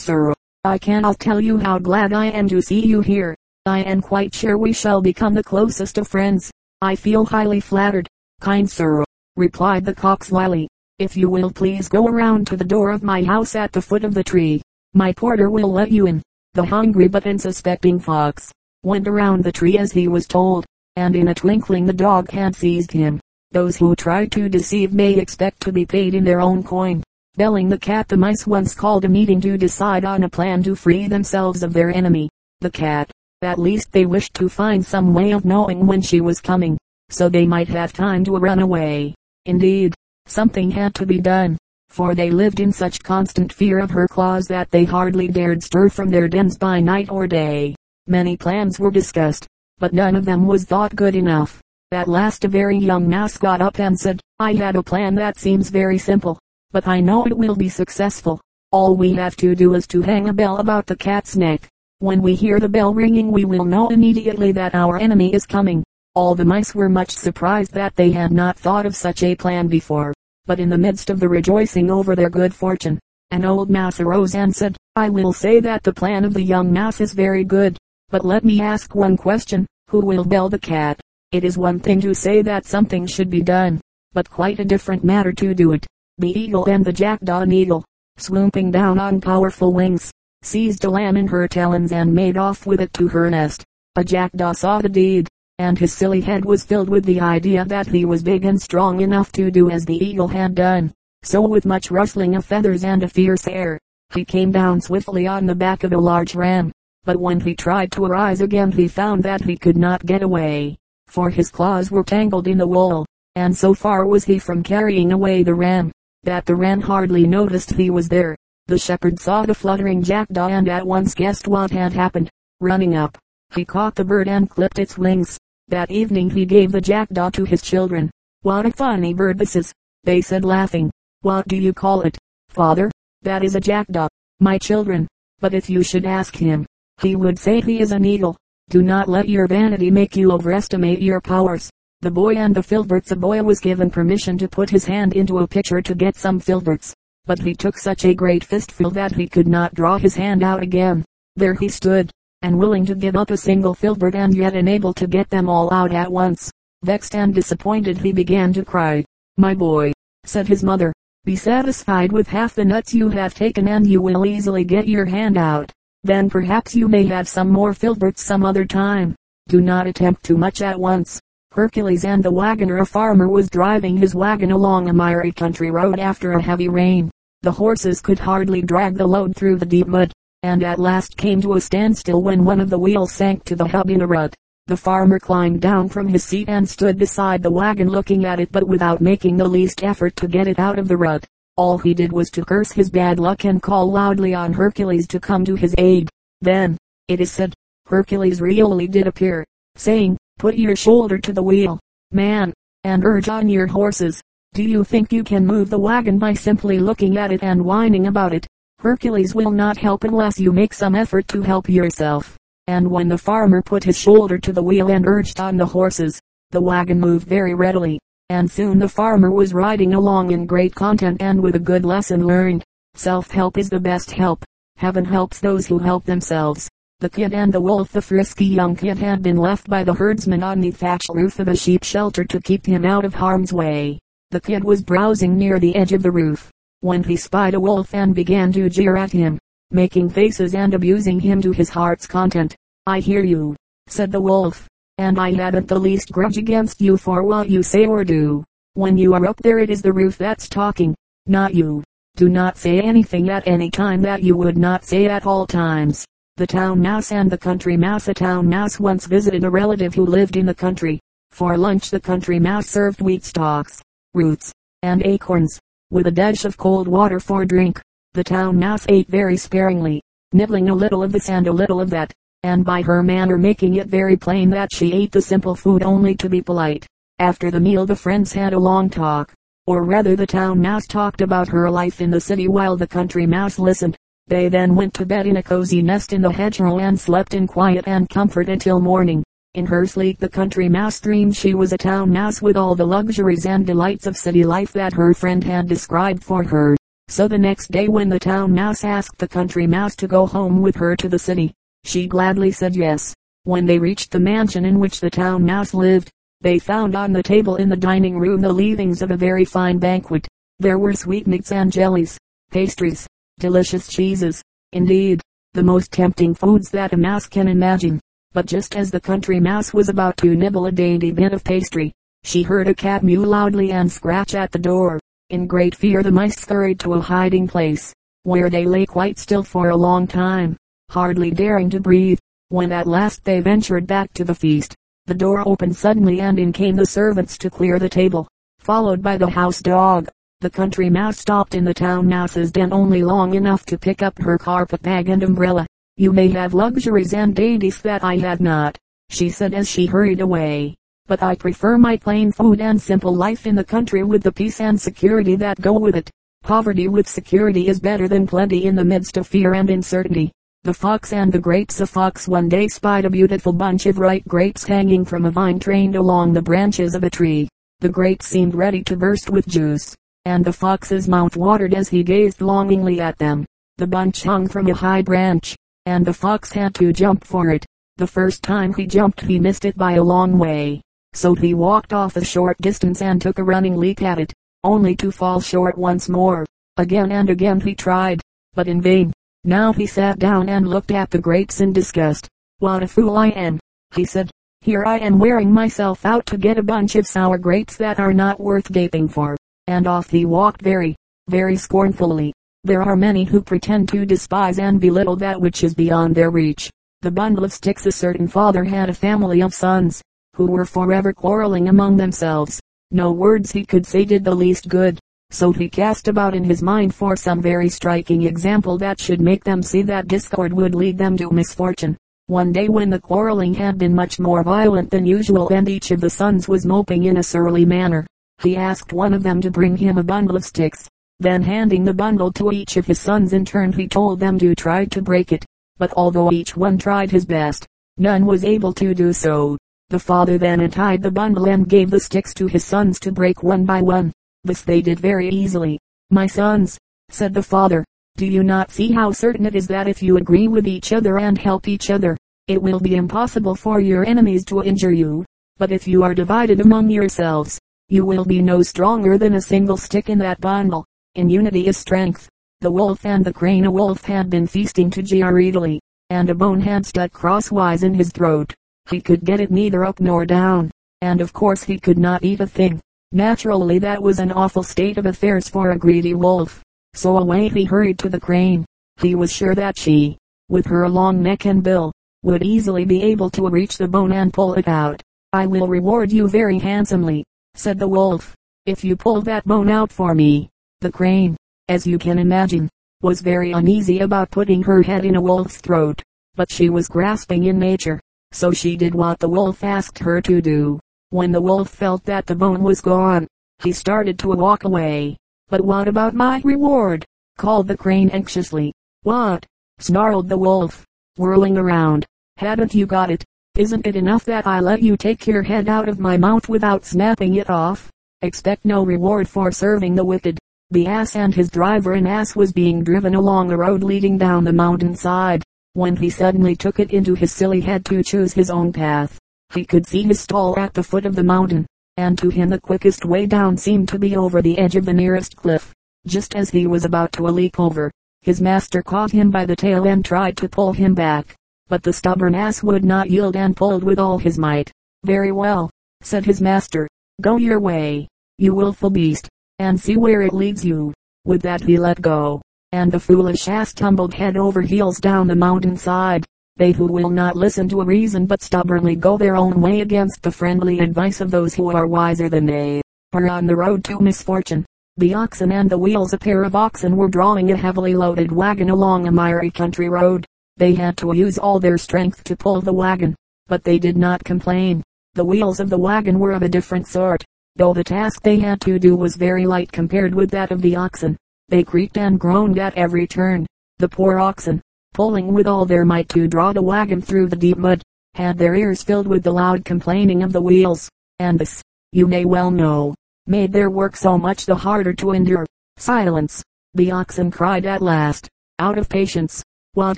sir, 0.00 0.34
I 0.64 0.78
cannot 0.78 1.20
tell 1.20 1.40
you 1.40 1.58
how 1.58 1.78
glad 1.78 2.12
I 2.12 2.26
am 2.26 2.48
to 2.48 2.60
see 2.60 2.84
you 2.84 3.02
here. 3.02 3.36
I 3.66 3.82
am 3.82 4.00
quite 4.00 4.34
sure 4.34 4.58
we 4.58 4.72
shall 4.72 5.00
become 5.00 5.32
the 5.32 5.44
closest 5.44 5.96
of 5.96 6.08
friends. 6.08 6.50
I 6.82 6.96
feel 6.96 7.24
highly 7.24 7.60
flattered. 7.60 8.08
Kind 8.40 8.68
sir, 8.68 9.04
replied 9.36 9.84
the 9.84 9.94
cock 9.94 10.24
slyly, 10.24 10.66
if 10.98 11.16
you 11.16 11.30
will 11.30 11.52
please 11.52 11.88
go 11.88 12.08
around 12.08 12.48
to 12.48 12.56
the 12.56 12.64
door 12.64 12.90
of 12.90 13.04
my 13.04 13.22
house 13.22 13.54
at 13.54 13.70
the 13.70 13.80
foot 13.80 14.02
of 14.02 14.12
the 14.12 14.24
tree, 14.24 14.60
my 14.92 15.12
porter 15.12 15.50
will 15.50 15.70
let 15.70 15.92
you 15.92 16.08
in. 16.08 16.20
The 16.54 16.64
hungry 16.64 17.06
but 17.06 17.28
unsuspecting 17.28 18.00
fox 18.00 18.50
went 18.84 19.08
around 19.08 19.42
the 19.42 19.52
tree 19.52 19.78
as 19.78 19.92
he 19.92 20.08
was 20.08 20.26
told, 20.26 20.64
and 20.96 21.16
in 21.16 21.28
a 21.28 21.34
twinkling 21.34 21.86
the 21.86 21.92
dog 21.92 22.30
had 22.30 22.54
seized 22.54 22.92
him. 22.92 23.20
Those 23.50 23.76
who 23.76 23.96
try 23.96 24.26
to 24.26 24.48
deceive 24.48 24.92
may 24.92 25.14
expect 25.14 25.60
to 25.62 25.72
be 25.72 25.86
paid 25.86 26.14
in 26.14 26.24
their 26.24 26.40
own 26.40 26.62
coin. 26.62 27.02
Belling 27.36 27.68
the 27.68 27.78
cat 27.78 28.08
the 28.08 28.16
mice 28.16 28.46
once 28.46 28.74
called 28.74 29.04
a 29.04 29.08
meeting 29.08 29.40
to 29.40 29.58
decide 29.58 30.04
on 30.04 30.22
a 30.22 30.28
plan 30.28 30.62
to 30.62 30.76
free 30.76 31.08
themselves 31.08 31.62
of 31.62 31.72
their 31.72 31.90
enemy, 31.90 32.28
the 32.60 32.70
cat. 32.70 33.10
At 33.42 33.58
least 33.58 33.90
they 33.92 34.06
wished 34.06 34.34
to 34.34 34.48
find 34.48 34.84
some 34.84 35.12
way 35.12 35.32
of 35.32 35.44
knowing 35.44 35.86
when 35.86 36.00
she 36.00 36.20
was 36.20 36.40
coming, 36.40 36.78
so 37.10 37.28
they 37.28 37.46
might 37.46 37.68
have 37.68 37.92
time 37.92 38.24
to 38.24 38.36
run 38.36 38.60
away. 38.60 39.14
Indeed, 39.46 39.94
Something 40.26 40.70
had 40.70 40.94
to 40.94 41.06
be 41.06 41.20
done, 41.20 41.58
for 41.90 42.14
they 42.14 42.30
lived 42.30 42.58
in 42.58 42.72
such 42.72 43.02
constant 43.02 43.52
fear 43.52 43.78
of 43.78 43.90
her 43.90 44.08
claws 44.08 44.46
that 44.46 44.70
they 44.70 44.84
hardly 44.84 45.28
dared 45.28 45.62
stir 45.62 45.90
from 45.90 46.08
their 46.08 46.28
dens 46.28 46.56
by 46.56 46.80
night 46.80 47.10
or 47.10 47.26
day. 47.26 47.74
Many 48.06 48.36
plans 48.36 48.78
were 48.78 48.90
discussed, 48.90 49.46
but 49.78 49.94
none 49.94 50.14
of 50.14 50.26
them 50.26 50.46
was 50.46 50.64
thought 50.64 50.94
good 50.94 51.14
enough. 51.14 51.62
At 51.90 52.06
last 52.06 52.44
a 52.44 52.48
very 52.48 52.76
young 52.76 53.08
mouse 53.08 53.38
got 53.38 53.62
up 53.62 53.80
and 53.80 53.98
said, 53.98 54.20
I 54.38 54.52
had 54.52 54.76
a 54.76 54.82
plan 54.82 55.14
that 55.14 55.38
seems 55.38 55.70
very 55.70 55.96
simple, 55.96 56.38
but 56.70 56.86
I 56.86 57.00
know 57.00 57.24
it 57.24 57.34
will 57.36 57.56
be 57.56 57.70
successful. 57.70 58.42
All 58.72 58.94
we 58.94 59.14
have 59.14 59.36
to 59.36 59.54
do 59.54 59.72
is 59.72 59.86
to 59.86 60.02
hang 60.02 60.28
a 60.28 60.34
bell 60.34 60.58
about 60.58 60.86
the 60.86 60.96
cat's 60.96 61.34
neck. 61.34 61.66
When 62.00 62.20
we 62.20 62.34
hear 62.34 62.60
the 62.60 62.68
bell 62.68 62.92
ringing 62.92 63.32
we 63.32 63.46
will 63.46 63.64
know 63.64 63.88
immediately 63.88 64.52
that 64.52 64.74
our 64.74 64.98
enemy 64.98 65.32
is 65.32 65.46
coming. 65.46 65.82
All 66.14 66.34
the 66.34 66.44
mice 66.44 66.74
were 66.74 66.90
much 66.90 67.10
surprised 67.10 67.72
that 67.72 67.96
they 67.96 68.10
had 68.10 68.32
not 68.32 68.58
thought 68.58 68.84
of 68.84 68.94
such 68.94 69.22
a 69.22 69.34
plan 69.34 69.66
before. 69.66 70.12
But 70.44 70.60
in 70.60 70.68
the 70.68 70.76
midst 70.76 71.08
of 71.08 71.20
the 71.20 71.28
rejoicing 71.30 71.90
over 71.90 72.14
their 72.14 72.28
good 72.28 72.54
fortune, 72.54 72.98
an 73.30 73.46
old 73.46 73.70
mouse 73.70 73.98
arose 73.98 74.34
and 74.34 74.54
said, 74.54 74.76
I 74.94 75.08
will 75.08 75.32
say 75.32 75.58
that 75.60 75.82
the 75.82 75.92
plan 75.94 76.24
of 76.26 76.34
the 76.34 76.42
young 76.42 76.70
mouse 76.70 77.00
is 77.00 77.14
very 77.14 77.44
good. 77.44 77.78
But 78.14 78.24
let 78.24 78.44
me 78.44 78.60
ask 78.60 78.94
one 78.94 79.16
question, 79.16 79.66
who 79.90 79.98
will 79.98 80.22
bell 80.22 80.48
the 80.48 80.56
cat? 80.56 81.00
It 81.32 81.42
is 81.42 81.58
one 81.58 81.80
thing 81.80 82.00
to 82.02 82.14
say 82.14 82.42
that 82.42 82.64
something 82.64 83.08
should 83.08 83.28
be 83.28 83.42
done, 83.42 83.80
but 84.12 84.30
quite 84.30 84.60
a 84.60 84.64
different 84.64 85.02
matter 85.02 85.32
to 85.32 85.52
do 85.52 85.72
it. 85.72 85.84
The 86.18 86.30
eagle 86.30 86.64
and 86.66 86.84
the 86.84 86.92
jackdaw 86.92 87.44
eagle, 87.46 87.84
swooping 88.18 88.70
down 88.70 89.00
on 89.00 89.20
powerful 89.20 89.72
wings, 89.72 90.12
seized 90.42 90.84
a 90.84 90.90
lamb 90.90 91.16
in 91.16 91.26
her 91.26 91.48
talons 91.48 91.90
and 91.90 92.14
made 92.14 92.36
off 92.36 92.68
with 92.68 92.80
it 92.80 92.92
to 92.92 93.08
her 93.08 93.28
nest. 93.30 93.64
A 93.96 94.04
jackdaw 94.04 94.52
saw 94.52 94.80
the 94.80 94.88
deed, 94.88 95.26
and 95.58 95.76
his 95.76 95.92
silly 95.92 96.20
head 96.20 96.44
was 96.44 96.62
filled 96.62 96.88
with 96.88 97.04
the 97.06 97.20
idea 97.20 97.64
that 97.64 97.88
he 97.88 98.04
was 98.04 98.22
big 98.22 98.44
and 98.44 98.62
strong 98.62 99.00
enough 99.00 99.32
to 99.32 99.50
do 99.50 99.70
as 99.70 99.84
the 99.84 99.96
eagle 99.96 100.28
had 100.28 100.54
done. 100.54 100.92
So 101.24 101.40
with 101.40 101.66
much 101.66 101.90
rustling 101.90 102.36
of 102.36 102.44
feathers 102.44 102.84
and 102.84 103.02
a 103.02 103.08
fierce 103.08 103.48
air, 103.48 103.80
he 104.14 104.24
came 104.24 104.52
down 104.52 104.80
swiftly 104.80 105.26
on 105.26 105.46
the 105.46 105.56
back 105.56 105.82
of 105.82 105.92
a 105.92 105.98
large 105.98 106.36
ram. 106.36 106.70
But 107.04 107.20
when 107.20 107.40
he 107.40 107.54
tried 107.54 107.92
to 107.92 108.04
arise 108.04 108.40
again 108.40 108.72
he 108.72 108.88
found 108.88 109.22
that 109.22 109.42
he 109.42 109.56
could 109.56 109.76
not 109.76 110.06
get 110.06 110.22
away, 110.22 110.78
for 111.06 111.30
his 111.30 111.50
claws 111.50 111.90
were 111.90 112.02
tangled 112.02 112.48
in 112.48 112.58
the 112.58 112.66
wool, 112.66 113.04
and 113.36 113.56
so 113.56 113.74
far 113.74 114.06
was 114.06 114.24
he 114.24 114.38
from 114.38 114.62
carrying 114.62 115.12
away 115.12 115.42
the 115.42 115.54
ram, 115.54 115.92
that 116.22 116.46
the 116.46 116.54
ram 116.54 116.80
hardly 116.80 117.26
noticed 117.26 117.72
he 117.72 117.90
was 117.90 118.08
there. 118.08 118.36
The 118.66 118.78
shepherd 118.78 119.20
saw 119.20 119.42
the 119.42 119.54
fluttering 119.54 120.02
jackdaw 120.02 120.48
and 120.48 120.68
at 120.68 120.86
once 120.86 121.14
guessed 121.14 121.46
what 121.46 121.70
had 121.70 121.92
happened. 121.92 122.30
Running 122.60 122.96
up, 122.96 123.18
he 123.54 123.64
caught 123.64 123.94
the 123.94 124.04
bird 124.04 124.26
and 124.26 124.48
clipped 124.48 124.78
its 124.78 124.96
wings. 124.96 125.38
That 125.68 125.90
evening 125.90 126.30
he 126.30 126.46
gave 126.46 126.72
the 126.72 126.80
jackdaw 126.80 127.30
to 127.30 127.44
his 127.44 127.60
children. 127.60 128.10
What 128.40 128.64
a 128.64 128.70
funny 128.70 129.12
bird 129.12 129.38
this 129.38 129.56
is, 129.56 129.72
they 130.04 130.22
said 130.22 130.44
laughing. 130.44 130.90
What 131.20 131.46
do 131.48 131.56
you 131.56 131.74
call 131.74 132.02
it, 132.02 132.16
father? 132.48 132.90
That 133.22 133.44
is 133.44 133.54
a 133.54 133.60
jackdaw, 133.60 134.08
my 134.40 134.56
children. 134.58 135.06
But 135.40 135.52
if 135.52 135.68
you 135.68 135.82
should 135.82 136.06
ask 136.06 136.36
him, 136.36 136.64
he 137.00 137.16
would 137.16 137.38
say 137.38 137.60
he 137.60 137.80
is 137.80 137.92
an 137.92 138.04
eagle. 138.04 138.36
Do 138.70 138.82
not 138.82 139.08
let 139.08 139.28
your 139.28 139.46
vanity 139.46 139.90
make 139.90 140.16
you 140.16 140.32
overestimate 140.32 141.02
your 141.02 141.20
powers. 141.20 141.70
The 142.00 142.10
boy 142.10 142.36
and 142.36 142.54
the 142.54 142.62
filberts. 142.62 143.12
A 143.12 143.16
boy 143.16 143.42
was 143.42 143.60
given 143.60 143.90
permission 143.90 144.38
to 144.38 144.48
put 144.48 144.70
his 144.70 144.84
hand 144.84 145.14
into 145.14 145.38
a 145.38 145.48
pitcher 145.48 145.80
to 145.82 145.94
get 145.94 146.16
some 146.16 146.40
filberts. 146.40 146.94
But 147.26 147.38
he 147.38 147.54
took 147.54 147.78
such 147.78 148.04
a 148.04 148.14
great 148.14 148.44
fistful 148.44 148.90
that 148.90 149.12
he 149.12 149.26
could 149.26 149.48
not 149.48 149.74
draw 149.74 149.98
his 149.98 150.14
hand 150.14 150.42
out 150.42 150.62
again. 150.62 151.04
There 151.36 151.54
he 151.54 151.68
stood, 151.68 152.10
and 152.42 152.58
willing 152.58 152.84
to 152.86 152.94
give 152.94 153.16
up 153.16 153.30
a 153.30 153.36
single 153.36 153.74
filbert 153.74 154.14
and 154.14 154.34
yet 154.34 154.54
unable 154.54 154.92
to 154.94 155.06
get 155.06 155.30
them 155.30 155.48
all 155.48 155.72
out 155.72 155.92
at 155.92 156.12
once. 156.12 156.50
Vexed 156.82 157.14
and 157.14 157.34
disappointed 157.34 157.98
he 157.98 158.12
began 158.12 158.52
to 158.52 158.64
cry. 158.64 159.04
My 159.38 159.54
boy, 159.54 159.92
said 160.24 160.46
his 160.46 160.62
mother, 160.62 160.92
be 161.24 161.36
satisfied 161.36 162.12
with 162.12 162.28
half 162.28 162.54
the 162.54 162.64
nuts 162.64 162.92
you 162.92 163.08
have 163.08 163.34
taken 163.34 163.66
and 163.68 163.86
you 163.86 164.02
will 164.02 164.26
easily 164.26 164.62
get 164.62 164.86
your 164.86 165.06
hand 165.06 165.38
out. 165.38 165.72
Then 166.04 166.28
perhaps 166.28 166.76
you 166.76 166.86
may 166.86 167.06
have 167.06 167.26
some 167.26 167.48
more 167.48 167.72
filberts 167.72 168.18
some 168.18 168.44
other 168.44 168.66
time. 168.66 169.16
Do 169.48 169.62
not 169.62 169.86
attempt 169.86 170.22
too 170.22 170.36
much 170.36 170.60
at 170.60 170.78
once. 170.78 171.18
Hercules 171.52 172.04
and 172.04 172.22
the 172.22 172.30
wagoner 172.30 172.78
a 172.78 172.86
farmer 172.86 173.28
was 173.28 173.48
driving 173.48 173.96
his 173.96 174.14
wagon 174.14 174.50
along 174.50 174.88
a 174.88 174.92
miry 174.92 175.32
country 175.32 175.70
road 175.70 175.98
after 175.98 176.32
a 176.32 176.42
heavy 176.42 176.68
rain. 176.68 177.10
The 177.42 177.52
horses 177.52 178.02
could 178.02 178.18
hardly 178.18 178.60
drag 178.60 178.96
the 178.96 179.06
load 179.06 179.34
through 179.34 179.56
the 179.56 179.66
deep 179.66 179.86
mud 179.86 180.12
and 180.42 180.62
at 180.62 180.78
last 180.78 181.16
came 181.16 181.40
to 181.40 181.54
a 181.54 181.60
standstill 181.60 182.20
when 182.20 182.44
one 182.44 182.60
of 182.60 182.68
the 182.68 182.78
wheels 182.78 183.12
sank 183.12 183.44
to 183.44 183.56
the 183.56 183.66
hub 183.66 183.88
in 183.88 184.02
a 184.02 184.06
rut. 184.06 184.34
The 184.66 184.76
farmer 184.76 185.18
climbed 185.18 185.62
down 185.62 185.88
from 185.88 186.08
his 186.08 186.22
seat 186.22 186.50
and 186.50 186.68
stood 186.68 186.98
beside 186.98 187.42
the 187.42 187.50
wagon 187.50 187.88
looking 187.88 188.26
at 188.26 188.40
it 188.40 188.52
but 188.52 188.68
without 188.68 189.00
making 189.00 189.38
the 189.38 189.48
least 189.48 189.82
effort 189.82 190.16
to 190.16 190.28
get 190.28 190.46
it 190.46 190.58
out 190.58 190.78
of 190.78 190.86
the 190.86 190.98
rut. 190.98 191.24
All 191.56 191.78
he 191.78 191.94
did 191.94 192.12
was 192.12 192.30
to 192.30 192.44
curse 192.44 192.72
his 192.72 192.90
bad 192.90 193.20
luck 193.20 193.44
and 193.44 193.62
call 193.62 193.88
loudly 193.88 194.34
on 194.34 194.52
Hercules 194.52 195.06
to 195.06 195.20
come 195.20 195.44
to 195.44 195.54
his 195.54 195.72
aid. 195.78 196.10
Then, 196.40 196.76
it 197.06 197.20
is 197.20 197.30
said, 197.30 197.54
Hercules 197.86 198.40
really 198.40 198.88
did 198.88 199.06
appear, 199.06 199.44
saying, 199.76 200.16
Put 200.40 200.56
your 200.56 200.74
shoulder 200.74 201.16
to 201.18 201.32
the 201.32 201.44
wheel, 201.44 201.78
man, 202.10 202.52
and 202.82 203.04
urge 203.04 203.28
on 203.28 203.48
your 203.48 203.68
horses. 203.68 204.20
Do 204.52 204.64
you 204.64 204.82
think 204.82 205.12
you 205.12 205.22
can 205.22 205.46
move 205.46 205.70
the 205.70 205.78
wagon 205.78 206.18
by 206.18 206.34
simply 206.34 206.80
looking 206.80 207.18
at 207.18 207.30
it 207.30 207.44
and 207.44 207.64
whining 207.64 208.08
about 208.08 208.34
it? 208.34 208.48
Hercules 208.80 209.32
will 209.32 209.52
not 209.52 209.76
help 209.76 210.02
unless 210.02 210.40
you 210.40 210.52
make 210.52 210.74
some 210.74 210.96
effort 210.96 211.28
to 211.28 211.42
help 211.42 211.68
yourself. 211.68 212.36
And 212.66 212.90
when 212.90 213.06
the 213.06 213.18
farmer 213.18 213.62
put 213.62 213.84
his 213.84 213.96
shoulder 213.96 214.38
to 214.38 214.52
the 214.52 214.62
wheel 214.62 214.90
and 214.90 215.06
urged 215.06 215.38
on 215.38 215.56
the 215.56 215.66
horses, 215.66 216.20
the 216.50 216.60
wagon 216.60 216.98
moved 216.98 217.28
very 217.28 217.54
readily, 217.54 218.00
and 218.30 218.50
soon 218.50 218.78
the 218.78 218.88
farmer 218.88 219.30
was 219.30 219.52
riding 219.52 219.94
along 219.94 220.30
in 220.30 220.46
great 220.46 220.74
content 220.74 221.20
and 221.20 221.42
with 221.42 221.54
a 221.56 221.58
good 221.58 221.84
lesson 221.84 222.26
learned. 222.26 222.64
Self-help 222.94 223.58
is 223.58 223.68
the 223.68 223.80
best 223.80 224.10
help. 224.10 224.44
Heaven 224.76 225.04
helps 225.04 225.40
those 225.40 225.66
who 225.66 225.78
help 225.78 226.04
themselves. 226.04 226.68
The 227.00 227.10
kid 227.10 227.34
and 227.34 227.52
the 227.52 227.60
wolf 227.60 227.92
The 227.92 228.00
frisky 228.00 228.46
young 228.46 228.76
kid 228.76 228.98
had 228.98 229.22
been 229.22 229.36
left 229.36 229.68
by 229.68 229.84
the 229.84 229.94
herdsman 229.94 230.42
on 230.42 230.60
the 230.60 230.70
thatched 230.70 231.10
roof 231.12 231.38
of 231.38 231.48
a 231.48 231.56
sheep 231.56 231.84
shelter 231.84 232.24
to 232.24 232.40
keep 232.40 232.64
him 232.64 232.84
out 232.84 233.04
of 233.04 233.14
harm's 233.14 233.52
way. 233.52 233.98
The 234.30 234.40
kid 234.40 234.64
was 234.64 234.82
browsing 234.82 235.36
near 235.36 235.58
the 235.58 235.76
edge 235.76 235.92
of 235.92 236.02
the 236.02 236.10
roof, 236.10 236.50
when 236.80 237.02
he 237.02 237.16
spied 237.16 237.54
a 237.54 237.60
wolf 237.60 237.94
and 237.94 238.14
began 238.14 238.52
to 238.52 238.68
jeer 238.68 238.96
at 238.96 239.12
him, 239.12 239.38
making 239.70 240.08
faces 240.08 240.54
and 240.54 240.72
abusing 240.72 241.20
him 241.20 241.42
to 241.42 241.52
his 241.52 241.68
heart's 241.68 242.06
content. 242.06 242.56
I 242.86 243.00
hear 243.00 243.22
you, 243.22 243.56
said 243.86 244.10
the 244.10 244.20
wolf, 244.20 244.68
and 244.98 245.18
I 245.18 245.32
haven't 245.32 245.68
the 245.68 245.78
least 245.78 246.12
grudge 246.12 246.38
against 246.38 246.80
you 246.80 246.96
for 246.96 247.22
what 247.22 247.50
you 247.50 247.62
say 247.62 247.86
or 247.86 248.04
do. 248.04 248.44
When 248.74 248.96
you 248.96 249.14
are 249.14 249.26
up 249.26 249.36
there 249.38 249.58
it 249.58 249.70
is 249.70 249.82
the 249.82 249.92
roof 249.92 250.16
that's 250.16 250.48
talking, 250.48 250.94
not 251.26 251.54
you. 251.54 251.82
Do 252.16 252.28
not 252.28 252.56
say 252.56 252.80
anything 252.80 253.28
at 253.28 253.46
any 253.46 253.70
time 253.70 254.00
that 254.02 254.22
you 254.22 254.36
would 254.36 254.56
not 254.56 254.84
say 254.84 255.06
at 255.06 255.26
all 255.26 255.46
times. 255.46 256.04
The 256.36 256.46
town 256.46 256.80
mouse 256.80 257.10
and 257.10 257.30
the 257.30 257.38
country 257.38 257.76
mouse. 257.76 258.08
A 258.08 258.14
town 258.14 258.48
mouse 258.48 258.78
once 258.78 259.06
visited 259.06 259.44
a 259.44 259.50
relative 259.50 259.94
who 259.94 260.06
lived 260.06 260.36
in 260.36 260.46
the 260.46 260.54
country. 260.54 261.00
For 261.30 261.56
lunch 261.56 261.90
the 261.90 262.00
country 262.00 262.38
mouse 262.38 262.68
served 262.68 263.00
wheat 263.00 263.24
stalks, 263.24 263.82
roots, 264.14 264.52
and 264.82 265.04
acorns 265.04 265.58
with 265.90 266.06
a 266.06 266.12
dash 266.12 266.44
of 266.44 266.56
cold 266.56 266.86
water 266.86 267.18
for 267.18 267.44
drink. 267.44 267.80
The 268.12 268.24
town 268.24 268.58
mouse 268.58 268.86
ate 268.88 269.08
very 269.08 269.36
sparingly, 269.36 270.00
nibbling 270.32 270.68
a 270.68 270.74
little 270.74 271.02
of 271.02 271.10
this 271.10 271.28
and 271.28 271.48
a 271.48 271.52
little 271.52 271.80
of 271.80 271.90
that, 271.90 272.12
and 272.44 272.62
by 272.62 272.82
her 272.82 273.02
manner 273.02 273.38
making 273.38 273.76
it 273.76 273.86
very 273.86 274.16
plain 274.18 274.50
that 274.50 274.68
she 274.70 274.92
ate 274.92 275.10
the 275.10 275.22
simple 275.22 275.54
food 275.54 275.82
only 275.82 276.14
to 276.14 276.28
be 276.28 276.42
polite. 276.42 276.86
After 277.18 277.50
the 277.50 277.58
meal 277.58 277.86
the 277.86 277.96
friends 277.96 278.34
had 278.34 278.52
a 278.52 278.58
long 278.58 278.90
talk, 278.90 279.32
or 279.66 279.82
rather 279.82 280.14
the 280.14 280.26
town 280.26 280.60
mouse 280.60 280.86
talked 280.86 281.22
about 281.22 281.48
her 281.48 281.70
life 281.70 282.02
in 282.02 282.10
the 282.10 282.20
city 282.20 282.46
while 282.46 282.76
the 282.76 282.86
country 282.86 283.26
mouse 283.26 283.58
listened. 283.58 283.96
They 284.26 284.50
then 284.50 284.74
went 284.74 284.92
to 284.94 285.06
bed 285.06 285.26
in 285.26 285.38
a 285.38 285.42
cozy 285.42 285.80
nest 285.80 286.12
in 286.12 286.20
the 286.20 286.30
hedgerow 286.30 286.80
and 286.80 287.00
slept 287.00 287.32
in 287.32 287.46
quiet 287.46 287.88
and 287.88 288.10
comfort 288.10 288.50
until 288.50 288.78
morning. 288.78 289.24
In 289.54 289.64
her 289.64 289.86
sleep 289.86 290.18
the 290.18 290.28
country 290.28 290.68
mouse 290.68 291.00
dreamed 291.00 291.34
she 291.34 291.54
was 291.54 291.72
a 291.72 291.78
town 291.78 292.12
mouse 292.12 292.42
with 292.42 292.58
all 292.58 292.74
the 292.74 292.86
luxuries 292.86 293.46
and 293.46 293.64
delights 293.66 294.06
of 294.06 294.18
city 294.18 294.44
life 294.44 294.72
that 294.72 294.92
her 294.92 295.14
friend 295.14 295.42
had 295.42 295.66
described 295.66 296.22
for 296.22 296.44
her. 296.44 296.76
So 297.08 297.26
the 297.26 297.38
next 297.38 297.70
day 297.70 297.88
when 297.88 298.10
the 298.10 298.18
town 298.18 298.52
mouse 298.52 298.84
asked 298.84 299.16
the 299.16 299.28
country 299.28 299.66
mouse 299.66 299.96
to 299.96 300.06
go 300.06 300.26
home 300.26 300.60
with 300.60 300.76
her 300.76 300.94
to 300.96 301.08
the 301.08 301.18
city, 301.18 301.54
she 301.84 302.06
gladly 302.06 302.50
said 302.50 302.74
yes. 302.74 303.14
When 303.44 303.66
they 303.66 303.78
reached 303.78 304.10
the 304.10 304.20
mansion 304.20 304.64
in 304.64 304.80
which 304.80 305.00
the 305.00 305.10
town 305.10 305.44
mouse 305.44 305.74
lived, 305.74 306.10
they 306.40 306.58
found 306.58 306.94
on 306.94 307.12
the 307.12 307.22
table 307.22 307.56
in 307.56 307.68
the 307.68 307.76
dining 307.76 308.18
room 308.18 308.40
the 308.40 308.52
leavings 308.52 309.02
of 309.02 309.10
a 309.10 309.16
very 309.16 309.44
fine 309.44 309.78
banquet. 309.78 310.26
There 310.58 310.78
were 310.78 310.92
sweetmeats 310.92 311.52
and 311.52 311.70
jellies, 311.70 312.18
pastries, 312.50 313.06
delicious 313.38 313.88
cheeses, 313.88 314.42
indeed, 314.72 315.20
the 315.52 315.62
most 315.62 315.92
tempting 315.92 316.34
foods 316.34 316.70
that 316.70 316.92
a 316.92 316.96
mouse 316.96 317.26
can 317.26 317.48
imagine. 317.48 318.00
But 318.32 318.46
just 318.46 318.74
as 318.74 318.90
the 318.90 319.00
country 319.00 319.38
mouse 319.38 319.72
was 319.72 319.88
about 319.88 320.16
to 320.18 320.34
nibble 320.34 320.66
a 320.66 320.72
dainty 320.72 321.12
bit 321.12 321.32
of 321.32 321.44
pastry, 321.44 321.92
she 322.24 322.42
heard 322.42 322.68
a 322.68 322.74
cat 322.74 323.04
mew 323.04 323.24
loudly 323.24 323.72
and 323.72 323.90
scratch 323.90 324.34
at 324.34 324.50
the 324.50 324.58
door. 324.58 324.98
In 325.30 325.46
great 325.46 325.74
fear 325.74 326.02
the 326.02 326.10
mice 326.10 326.36
scurried 326.36 326.80
to 326.80 326.94
a 326.94 327.00
hiding 327.00 327.46
place, 327.46 327.92
where 328.24 328.50
they 328.50 328.64
lay 328.64 328.86
quite 328.86 329.18
still 329.18 329.42
for 329.42 329.68
a 329.68 329.76
long 329.76 330.06
time, 330.06 330.56
hardly 330.94 331.32
daring 331.32 331.68
to 331.68 331.80
breathe. 331.80 332.20
When 332.50 332.70
at 332.70 332.86
last 332.86 333.24
they 333.24 333.40
ventured 333.40 333.84
back 333.84 334.14
to 334.14 334.22
the 334.22 334.34
feast, 334.34 334.76
the 335.06 335.14
door 335.14 335.42
opened 335.46 335.74
suddenly 335.76 336.20
and 336.20 336.38
in 336.38 336.52
came 336.52 336.76
the 336.76 336.86
servants 336.86 337.36
to 337.38 337.50
clear 337.50 337.80
the 337.80 337.88
table, 337.88 338.28
followed 338.60 339.02
by 339.02 339.18
the 339.18 339.28
house 339.28 339.60
dog. 339.60 340.08
The 340.40 340.50
country 340.50 340.88
mouse 340.88 341.18
stopped 341.18 341.56
in 341.56 341.64
the 341.64 341.74
town 341.74 342.06
mouse's 342.06 342.52
den 342.52 342.72
only 342.72 343.02
long 343.02 343.34
enough 343.34 343.66
to 343.66 343.76
pick 343.76 344.02
up 344.02 344.16
her 344.20 344.38
carpet 344.38 344.82
bag 344.82 345.08
and 345.08 345.24
umbrella. 345.24 345.66
You 345.96 346.12
may 346.12 346.28
have 346.28 346.54
luxuries 346.54 347.12
and 347.12 347.34
dainties 347.34 347.82
that 347.82 348.04
I 348.04 348.18
have 348.18 348.40
not, 348.40 348.78
she 349.10 349.30
said 349.30 349.52
as 349.52 349.68
she 349.68 349.86
hurried 349.86 350.20
away. 350.20 350.76
But 351.06 351.24
I 351.24 351.34
prefer 351.34 351.76
my 351.76 351.96
plain 351.96 352.30
food 352.30 352.60
and 352.60 352.80
simple 352.80 353.14
life 353.14 353.48
in 353.48 353.56
the 353.56 353.64
country 353.64 354.04
with 354.04 354.22
the 354.22 354.32
peace 354.32 354.60
and 354.60 354.80
security 354.80 355.34
that 355.36 355.60
go 355.60 355.72
with 355.72 355.96
it. 355.96 356.08
Poverty 356.44 356.86
with 356.86 357.08
security 357.08 357.66
is 357.66 357.80
better 357.80 358.06
than 358.06 358.28
plenty 358.28 358.66
in 358.66 358.76
the 358.76 358.84
midst 358.84 359.16
of 359.16 359.26
fear 359.26 359.54
and 359.54 359.70
uncertainty. 359.70 360.30
The 360.64 360.72
fox 360.72 361.12
and 361.12 361.30
the 361.30 361.38
grapes 361.38 361.82
A 361.82 361.86
fox 361.86 362.26
one 362.26 362.48
day 362.48 362.68
spied 362.68 363.04
a 363.04 363.10
beautiful 363.10 363.52
bunch 363.52 363.84
of 363.84 363.98
ripe 363.98 364.24
grapes 364.26 364.64
hanging 364.64 365.04
from 365.04 365.26
a 365.26 365.30
vine 365.30 365.58
trained 365.58 365.94
along 365.94 366.32
the 366.32 366.40
branches 366.40 366.94
of 366.94 367.04
a 367.04 367.10
tree. 367.10 367.50
The 367.80 367.90
grapes 367.90 368.26
seemed 368.26 368.54
ready 368.54 368.82
to 368.84 368.96
burst 368.96 369.28
with 369.28 369.46
juice, 369.46 369.94
and 370.24 370.42
the 370.42 370.54
fox's 370.54 371.06
mouth 371.06 371.36
watered 371.36 371.74
as 371.74 371.90
he 371.90 372.02
gazed 372.02 372.40
longingly 372.40 372.98
at 372.98 373.18
them. 373.18 373.44
The 373.76 373.86
bunch 373.86 374.22
hung 374.22 374.48
from 374.48 374.66
a 374.68 374.74
high 374.74 375.02
branch, 375.02 375.54
and 375.84 376.06
the 376.06 376.14
fox 376.14 376.50
had 376.50 376.74
to 376.76 376.94
jump 376.94 377.24
for 377.24 377.50
it. 377.50 377.66
The 377.98 378.06
first 378.06 378.42
time 378.42 378.72
he 378.72 378.86
jumped 378.86 379.20
he 379.20 379.38
missed 379.38 379.66
it 379.66 379.76
by 379.76 379.96
a 379.96 380.02
long 380.02 380.38
way, 380.38 380.80
so 381.12 381.34
he 381.34 381.52
walked 381.52 381.92
off 381.92 382.16
a 382.16 382.24
short 382.24 382.56
distance 382.62 383.02
and 383.02 383.20
took 383.20 383.38
a 383.38 383.44
running 383.44 383.76
leap 383.76 384.00
at 384.00 384.18
it, 384.18 384.32
only 384.62 384.96
to 384.96 385.12
fall 385.12 385.42
short 385.42 385.76
once 385.76 386.08
more. 386.08 386.46
Again 386.78 387.12
and 387.12 387.28
again 387.28 387.60
he 387.60 387.74
tried, 387.74 388.22
but 388.54 388.66
in 388.66 388.80
vain. 388.80 389.12
Now 389.46 389.74
he 389.74 389.84
sat 389.84 390.18
down 390.18 390.48
and 390.48 390.66
looked 390.66 390.90
at 390.90 391.10
the 391.10 391.18
grapes 391.18 391.60
in 391.60 391.74
disgust. 391.74 392.26
What 392.60 392.82
a 392.82 392.88
fool 392.88 393.18
I 393.18 393.28
am, 393.28 393.60
he 393.94 394.06
said. 394.06 394.30
Here 394.62 394.86
I 394.86 394.98
am 394.98 395.18
wearing 395.18 395.52
myself 395.52 396.06
out 396.06 396.24
to 396.26 396.38
get 396.38 396.56
a 396.56 396.62
bunch 396.62 396.96
of 396.96 397.06
sour 397.06 397.36
grapes 397.36 397.76
that 397.76 398.00
are 398.00 398.14
not 398.14 398.40
worth 398.40 398.72
gaping 398.72 399.06
for. 399.06 399.36
And 399.66 399.86
off 399.86 400.08
he 400.08 400.24
walked 400.24 400.62
very, 400.62 400.96
very 401.28 401.56
scornfully. 401.56 402.32
There 402.64 402.80
are 402.80 402.96
many 402.96 403.24
who 403.24 403.42
pretend 403.42 403.90
to 403.90 404.06
despise 404.06 404.58
and 404.58 404.80
belittle 404.80 405.16
that 405.16 405.38
which 405.38 405.62
is 405.62 405.74
beyond 405.74 406.14
their 406.14 406.30
reach. 406.30 406.70
The 407.02 407.10
bundle 407.10 407.44
of 407.44 407.52
sticks 407.52 407.84
a 407.84 407.92
certain 407.92 408.26
father 408.26 408.64
had 408.64 408.88
a 408.88 408.94
family 408.94 409.42
of 409.42 409.52
sons, 409.52 410.00
who 410.34 410.46
were 410.46 410.64
forever 410.64 411.12
quarreling 411.12 411.68
among 411.68 411.98
themselves. 411.98 412.58
No 412.90 413.12
words 413.12 413.52
he 413.52 413.66
could 413.66 413.84
say 413.84 414.06
did 414.06 414.24
the 414.24 414.34
least 414.34 414.68
good, 414.68 414.98
so 415.30 415.52
he 415.52 415.68
cast 415.68 416.06
about 416.06 416.34
in 416.34 416.44
his 416.44 416.62
mind 416.62 416.94
for 416.94 417.16
some 417.16 417.42
very 417.42 417.68
striking 417.68 418.22
example 418.22 418.78
that 418.78 419.00
should 419.00 419.20
make 419.20 419.42
them 419.42 419.62
see 419.62 419.82
that 419.82 420.06
discord 420.06 420.52
would 420.52 420.74
lead 420.74 420.96
them 420.96 421.16
to 421.16 421.30
misfortune. 421.30 421.96
One 422.26 422.52
day 422.52 422.68
when 422.68 422.88
the 422.88 423.00
quarreling 423.00 423.52
had 423.52 423.76
been 423.76 423.94
much 423.94 424.18
more 424.18 424.42
violent 424.42 424.90
than 424.90 425.04
usual 425.04 425.48
and 425.48 425.68
each 425.68 425.90
of 425.90 426.00
the 426.00 426.08
sons 426.08 426.48
was 426.48 426.64
moping 426.64 427.04
in 427.04 427.16
a 427.16 427.22
surly 427.22 427.64
manner, 427.64 428.06
he 428.42 428.56
asked 428.56 428.92
one 428.92 429.12
of 429.12 429.22
them 429.22 429.40
to 429.40 429.50
bring 429.50 429.76
him 429.76 429.98
a 429.98 430.02
bundle 430.02 430.36
of 430.36 430.44
sticks. 430.44 430.88
Then 431.20 431.42
handing 431.42 431.84
the 431.84 431.94
bundle 431.94 432.32
to 432.32 432.52
each 432.52 432.76
of 432.76 432.86
his 432.86 433.00
sons 433.00 433.32
in 433.32 433.44
turn 433.44 433.72
he 433.72 433.88
told 433.88 434.20
them 434.20 434.38
to 434.38 434.54
try 434.54 434.84
to 434.86 435.02
break 435.02 435.32
it. 435.32 435.44
But 435.78 435.92
although 435.96 436.32
each 436.32 436.56
one 436.56 436.78
tried 436.78 437.10
his 437.10 437.24
best, 437.24 437.66
none 437.98 438.24
was 438.24 438.44
able 438.44 438.72
to 438.74 438.94
do 438.94 439.12
so. 439.12 439.58
The 439.90 439.98
father 439.98 440.38
then 440.38 440.60
untied 440.60 441.02
the 441.02 441.10
bundle 441.10 441.46
and 441.46 441.68
gave 441.68 441.90
the 441.90 442.00
sticks 442.00 442.32
to 442.34 442.46
his 442.46 442.64
sons 442.64 442.98
to 443.00 443.12
break 443.12 443.42
one 443.42 443.64
by 443.64 443.82
one. 443.82 444.12
This 444.44 444.62
they 444.62 444.82
did 444.82 445.00
very 445.00 445.28
easily. 445.30 445.78
My 446.10 446.26
sons, 446.26 446.78
said 447.08 447.32
the 447.32 447.42
father, 447.42 447.84
do 448.16 448.26
you 448.26 448.44
not 448.44 448.70
see 448.70 448.92
how 448.92 449.10
certain 449.10 449.46
it 449.46 449.56
is 449.56 449.66
that 449.68 449.88
if 449.88 450.02
you 450.02 450.18
agree 450.18 450.48
with 450.48 450.68
each 450.68 450.92
other 450.92 451.18
and 451.18 451.36
help 451.36 451.66
each 451.66 451.90
other, 451.90 452.16
it 452.46 452.60
will 452.60 452.78
be 452.78 452.96
impossible 452.96 453.54
for 453.54 453.80
your 453.80 454.04
enemies 454.04 454.44
to 454.46 454.62
injure 454.62 454.92
you. 454.92 455.24
But 455.56 455.72
if 455.72 455.88
you 455.88 456.02
are 456.02 456.14
divided 456.14 456.60
among 456.60 456.90
yourselves, 456.90 457.58
you 457.88 458.04
will 458.04 458.24
be 458.24 458.42
no 458.42 458.62
stronger 458.62 459.16
than 459.16 459.34
a 459.34 459.40
single 459.40 459.76
stick 459.76 460.10
in 460.10 460.18
that 460.18 460.40
bundle. 460.40 460.84
In 461.14 461.30
unity 461.30 461.66
is 461.66 461.78
strength. 461.78 462.28
The 462.60 462.70
wolf 462.70 463.06
and 463.06 463.24
the 463.24 463.32
crane. 463.32 463.64
A 463.64 463.70
wolf 463.70 464.04
had 464.04 464.28
been 464.28 464.46
feasting 464.46 464.90
to 464.90 465.02
greedily, 465.02 465.80
and 466.10 466.28
a 466.28 466.34
bone 466.34 466.60
had 466.60 466.84
stuck 466.84 467.12
crosswise 467.12 467.82
in 467.82 467.94
his 467.94 468.10
throat. 468.12 468.54
He 468.90 469.00
could 469.00 469.24
get 469.24 469.40
it 469.40 469.50
neither 469.50 469.84
up 469.84 470.00
nor 470.00 470.26
down, 470.26 470.70
and 471.00 471.20
of 471.20 471.32
course 471.32 471.62
he 471.64 471.78
could 471.78 471.98
not 471.98 472.24
eat 472.24 472.40
a 472.40 472.46
thing. 472.46 472.80
Naturally 473.14 473.78
that 473.78 474.02
was 474.02 474.18
an 474.18 474.32
awful 474.32 474.64
state 474.64 474.98
of 474.98 475.06
affairs 475.06 475.48
for 475.48 475.70
a 475.70 475.78
greedy 475.78 476.14
wolf. 476.14 476.60
So 476.94 477.16
away 477.16 477.48
he 477.48 477.62
hurried 477.62 477.96
to 478.00 478.08
the 478.08 478.18
crane. 478.18 478.64
He 479.00 479.14
was 479.14 479.32
sure 479.32 479.54
that 479.54 479.78
she, 479.78 480.18
with 480.48 480.66
her 480.66 480.88
long 480.88 481.22
neck 481.22 481.46
and 481.46 481.62
bill, 481.62 481.92
would 482.24 482.42
easily 482.42 482.84
be 482.84 483.04
able 483.04 483.30
to 483.30 483.48
reach 483.48 483.78
the 483.78 483.86
bone 483.86 484.10
and 484.10 484.32
pull 484.32 484.54
it 484.54 484.66
out. 484.66 485.00
I 485.32 485.46
will 485.46 485.68
reward 485.68 486.10
you 486.10 486.26
very 486.26 486.58
handsomely, 486.58 487.24
said 487.54 487.78
the 487.78 487.86
wolf, 487.86 488.34
if 488.66 488.82
you 488.82 488.96
pull 488.96 489.22
that 489.22 489.44
bone 489.44 489.70
out 489.70 489.92
for 489.92 490.12
me. 490.12 490.50
The 490.80 490.90
crane, 490.90 491.36
as 491.68 491.86
you 491.86 492.00
can 492.00 492.18
imagine, 492.18 492.68
was 493.00 493.20
very 493.20 493.52
uneasy 493.52 494.00
about 494.00 494.32
putting 494.32 494.60
her 494.64 494.82
head 494.82 495.04
in 495.04 495.14
a 495.14 495.20
wolf's 495.20 495.58
throat, 495.58 496.02
but 496.34 496.50
she 496.50 496.68
was 496.68 496.88
grasping 496.88 497.44
in 497.44 497.60
nature, 497.60 498.00
so 498.32 498.50
she 498.50 498.76
did 498.76 498.92
what 498.92 499.20
the 499.20 499.28
wolf 499.28 499.62
asked 499.62 500.00
her 500.00 500.20
to 500.22 500.42
do. 500.42 500.80
When 501.14 501.30
the 501.30 501.40
wolf 501.40 501.68
felt 501.68 502.02
that 502.06 502.26
the 502.26 502.34
bone 502.34 502.64
was 502.64 502.80
gone, 502.80 503.28
he 503.62 503.70
started 503.70 504.18
to 504.18 504.30
walk 504.30 504.64
away. 504.64 505.16
But 505.48 505.60
what 505.60 505.86
about 505.86 506.12
my 506.12 506.42
reward? 506.42 507.04
called 507.38 507.68
the 507.68 507.76
crane 507.76 508.10
anxiously. 508.10 508.72
What? 509.04 509.46
snarled 509.78 510.28
the 510.28 510.36
wolf, 510.36 510.84
whirling 511.16 511.56
around. 511.56 512.04
Haven't 512.38 512.74
you 512.74 512.84
got 512.84 513.12
it? 513.12 513.24
Isn't 513.56 513.86
it 513.86 513.94
enough 513.94 514.24
that 514.24 514.44
I 514.44 514.58
let 514.58 514.82
you 514.82 514.96
take 514.96 515.24
your 515.28 515.44
head 515.44 515.68
out 515.68 515.88
of 515.88 516.00
my 516.00 516.16
mouth 516.16 516.48
without 516.48 516.84
snapping 516.84 517.36
it 517.36 517.48
off? 517.48 517.92
Expect 518.22 518.64
no 518.64 518.84
reward 518.84 519.28
for 519.28 519.52
serving 519.52 519.94
the 519.94 520.04
wicked. 520.04 520.36
The 520.72 520.88
ass 520.88 521.14
and 521.14 521.32
his 521.32 521.48
driver 521.48 521.92
an 521.92 522.08
ass 522.08 522.34
was 522.34 522.52
being 522.52 522.82
driven 522.82 523.14
along 523.14 523.52
a 523.52 523.56
road 523.56 523.84
leading 523.84 524.18
down 524.18 524.42
the 524.42 524.52
mountain 524.52 524.96
side, 524.96 525.44
when 525.74 525.94
he 525.94 526.10
suddenly 526.10 526.56
took 526.56 526.80
it 526.80 526.90
into 526.90 527.14
his 527.14 527.30
silly 527.30 527.60
head 527.60 527.84
to 527.84 528.02
choose 528.02 528.32
his 528.32 528.50
own 528.50 528.72
path. 528.72 529.20
He 529.52 529.64
could 529.64 529.86
see 529.86 530.02
his 530.02 530.20
stall 530.20 530.58
at 530.58 530.74
the 530.74 530.82
foot 530.82 531.04
of 531.04 531.14
the 531.14 531.24
mountain, 531.24 531.66
and 531.96 532.16
to 532.18 532.28
him 532.28 532.48
the 532.48 532.60
quickest 532.60 533.04
way 533.04 533.26
down 533.26 533.56
seemed 533.56 533.88
to 533.88 533.98
be 533.98 534.16
over 534.16 534.40
the 534.40 534.58
edge 534.58 534.76
of 534.76 534.84
the 534.84 534.92
nearest 534.94 535.36
cliff. 535.36 535.74
Just 536.06 536.34
as 536.34 536.50
he 536.50 536.66
was 536.66 536.84
about 536.84 537.12
to 537.12 537.22
leap 537.24 537.58
over, 537.58 537.90
his 538.22 538.40
master 538.40 538.82
caught 538.82 539.10
him 539.10 539.30
by 539.30 539.44
the 539.44 539.56
tail 539.56 539.86
and 539.86 540.04
tried 540.04 540.36
to 540.38 540.48
pull 540.48 540.72
him 540.72 540.94
back. 540.94 541.34
But 541.68 541.82
the 541.82 541.92
stubborn 541.92 542.34
ass 542.34 542.62
would 542.62 542.84
not 542.84 543.10
yield 543.10 543.36
and 543.36 543.56
pulled 543.56 543.84
with 543.84 543.98
all 543.98 544.18
his 544.18 544.38
might. 544.38 544.70
Very 545.04 545.32
well, 545.32 545.70
said 546.02 546.24
his 546.24 546.40
master, 546.40 546.88
go 547.20 547.36
your 547.36 547.60
way, 547.60 548.08
you 548.38 548.54
wilful 548.54 548.90
beast 548.90 549.28
and 549.58 549.80
see 549.80 549.96
where 549.96 550.22
it 550.22 550.32
leads 550.32 550.64
you. 550.64 550.92
With 551.24 551.42
that 551.42 551.62
he 551.62 551.78
let 551.78 552.02
go, 552.02 552.42
and 552.72 552.90
the 552.90 553.00
foolish 553.00 553.48
ass 553.48 553.72
tumbled 553.72 554.12
head 554.12 554.36
over 554.36 554.60
heels 554.62 554.98
down 554.98 555.26
the 555.26 555.36
mountain 555.36 555.76
side. 555.76 556.24
They 556.56 556.72
who 556.72 556.86
will 556.86 557.10
not 557.10 557.36
listen 557.36 557.68
to 557.70 557.80
a 557.80 557.84
reason 557.84 558.26
but 558.26 558.42
stubbornly 558.42 558.96
go 558.96 559.18
their 559.18 559.36
own 559.36 559.60
way 559.60 559.80
against 559.80 560.22
the 560.22 560.30
friendly 560.30 560.80
advice 560.80 561.20
of 561.20 561.30
those 561.30 561.54
who 561.54 561.70
are 561.70 561.86
wiser 561.86 562.28
than 562.28 562.46
they, 562.46 562.80
are 563.12 563.28
on 563.28 563.46
the 563.46 563.56
road 563.56 563.84
to 563.84 564.00
misfortune. 564.00 564.64
The 564.96 565.14
oxen 565.14 565.50
and 565.52 565.68
the 565.68 565.78
wheels 565.78 566.12
a 566.12 566.18
pair 566.18 566.44
of 566.44 566.54
oxen 566.54 566.96
were 566.96 567.08
drawing 567.08 567.50
a 567.50 567.56
heavily 567.56 567.94
loaded 567.94 568.30
wagon 568.30 568.70
along 568.70 569.06
a 569.06 569.12
miry 569.12 569.50
country 569.50 569.88
road. 569.88 570.26
They 570.56 570.74
had 570.74 570.96
to 570.98 571.12
use 571.12 571.38
all 571.38 571.58
their 571.58 571.78
strength 571.78 572.22
to 572.24 572.36
pull 572.36 572.60
the 572.60 572.72
wagon, 572.72 573.16
but 573.48 573.64
they 573.64 573.78
did 573.78 573.96
not 573.96 574.22
complain. 574.24 574.82
The 575.14 575.24
wheels 575.24 575.60
of 575.60 575.70
the 575.70 575.78
wagon 575.78 576.18
were 576.18 576.32
of 576.32 576.42
a 576.42 576.48
different 576.48 576.86
sort 576.86 577.24
though 577.56 577.72
the 577.72 577.84
task 577.84 578.22
they 578.22 578.40
had 578.40 578.60
to 578.60 578.80
do 578.80 578.96
was 578.96 579.14
very 579.14 579.46
light 579.46 579.70
compared 579.70 580.12
with 580.12 580.28
that 580.30 580.50
of 580.50 580.60
the 580.60 580.74
oxen. 580.74 581.16
They 581.48 581.62
creaked 581.62 581.96
and 581.96 582.18
groaned 582.18 582.58
at 582.58 582.76
every 582.76 583.06
turn. 583.06 583.46
The 583.78 583.88
poor 583.88 584.18
oxen, 584.18 584.60
pulling 584.94 585.34
with 585.34 585.46
all 585.46 585.66
their 585.66 585.84
might 585.84 586.08
to 586.08 586.26
draw 586.26 586.52
the 586.54 586.62
wagon 586.62 587.02
through 587.02 587.28
the 587.28 587.36
deep 587.36 587.58
mud, 587.58 587.82
had 588.14 588.38
their 588.38 588.54
ears 588.54 588.82
filled 588.82 589.06
with 589.06 589.22
the 589.22 589.32
loud 589.32 589.64
complaining 589.64 590.22
of 590.22 590.32
the 590.32 590.40
wheels, 590.40 590.88
and 591.18 591.38
this, 591.38 591.62
you 591.92 592.06
may 592.06 592.24
well 592.24 592.50
know, 592.50 592.94
made 593.26 593.52
their 593.52 593.68
work 593.68 593.96
so 593.96 594.16
much 594.16 594.46
the 594.46 594.54
harder 594.54 594.94
to 594.94 595.10
endure. 595.10 595.44
Silence! 595.76 596.42
The 596.74 596.90
oxen 596.90 597.30
cried 597.30 597.66
at 597.66 597.82
last, 597.82 598.28
out 598.58 598.78
of 598.78 598.88
patience. 598.88 599.42
What 599.74 599.96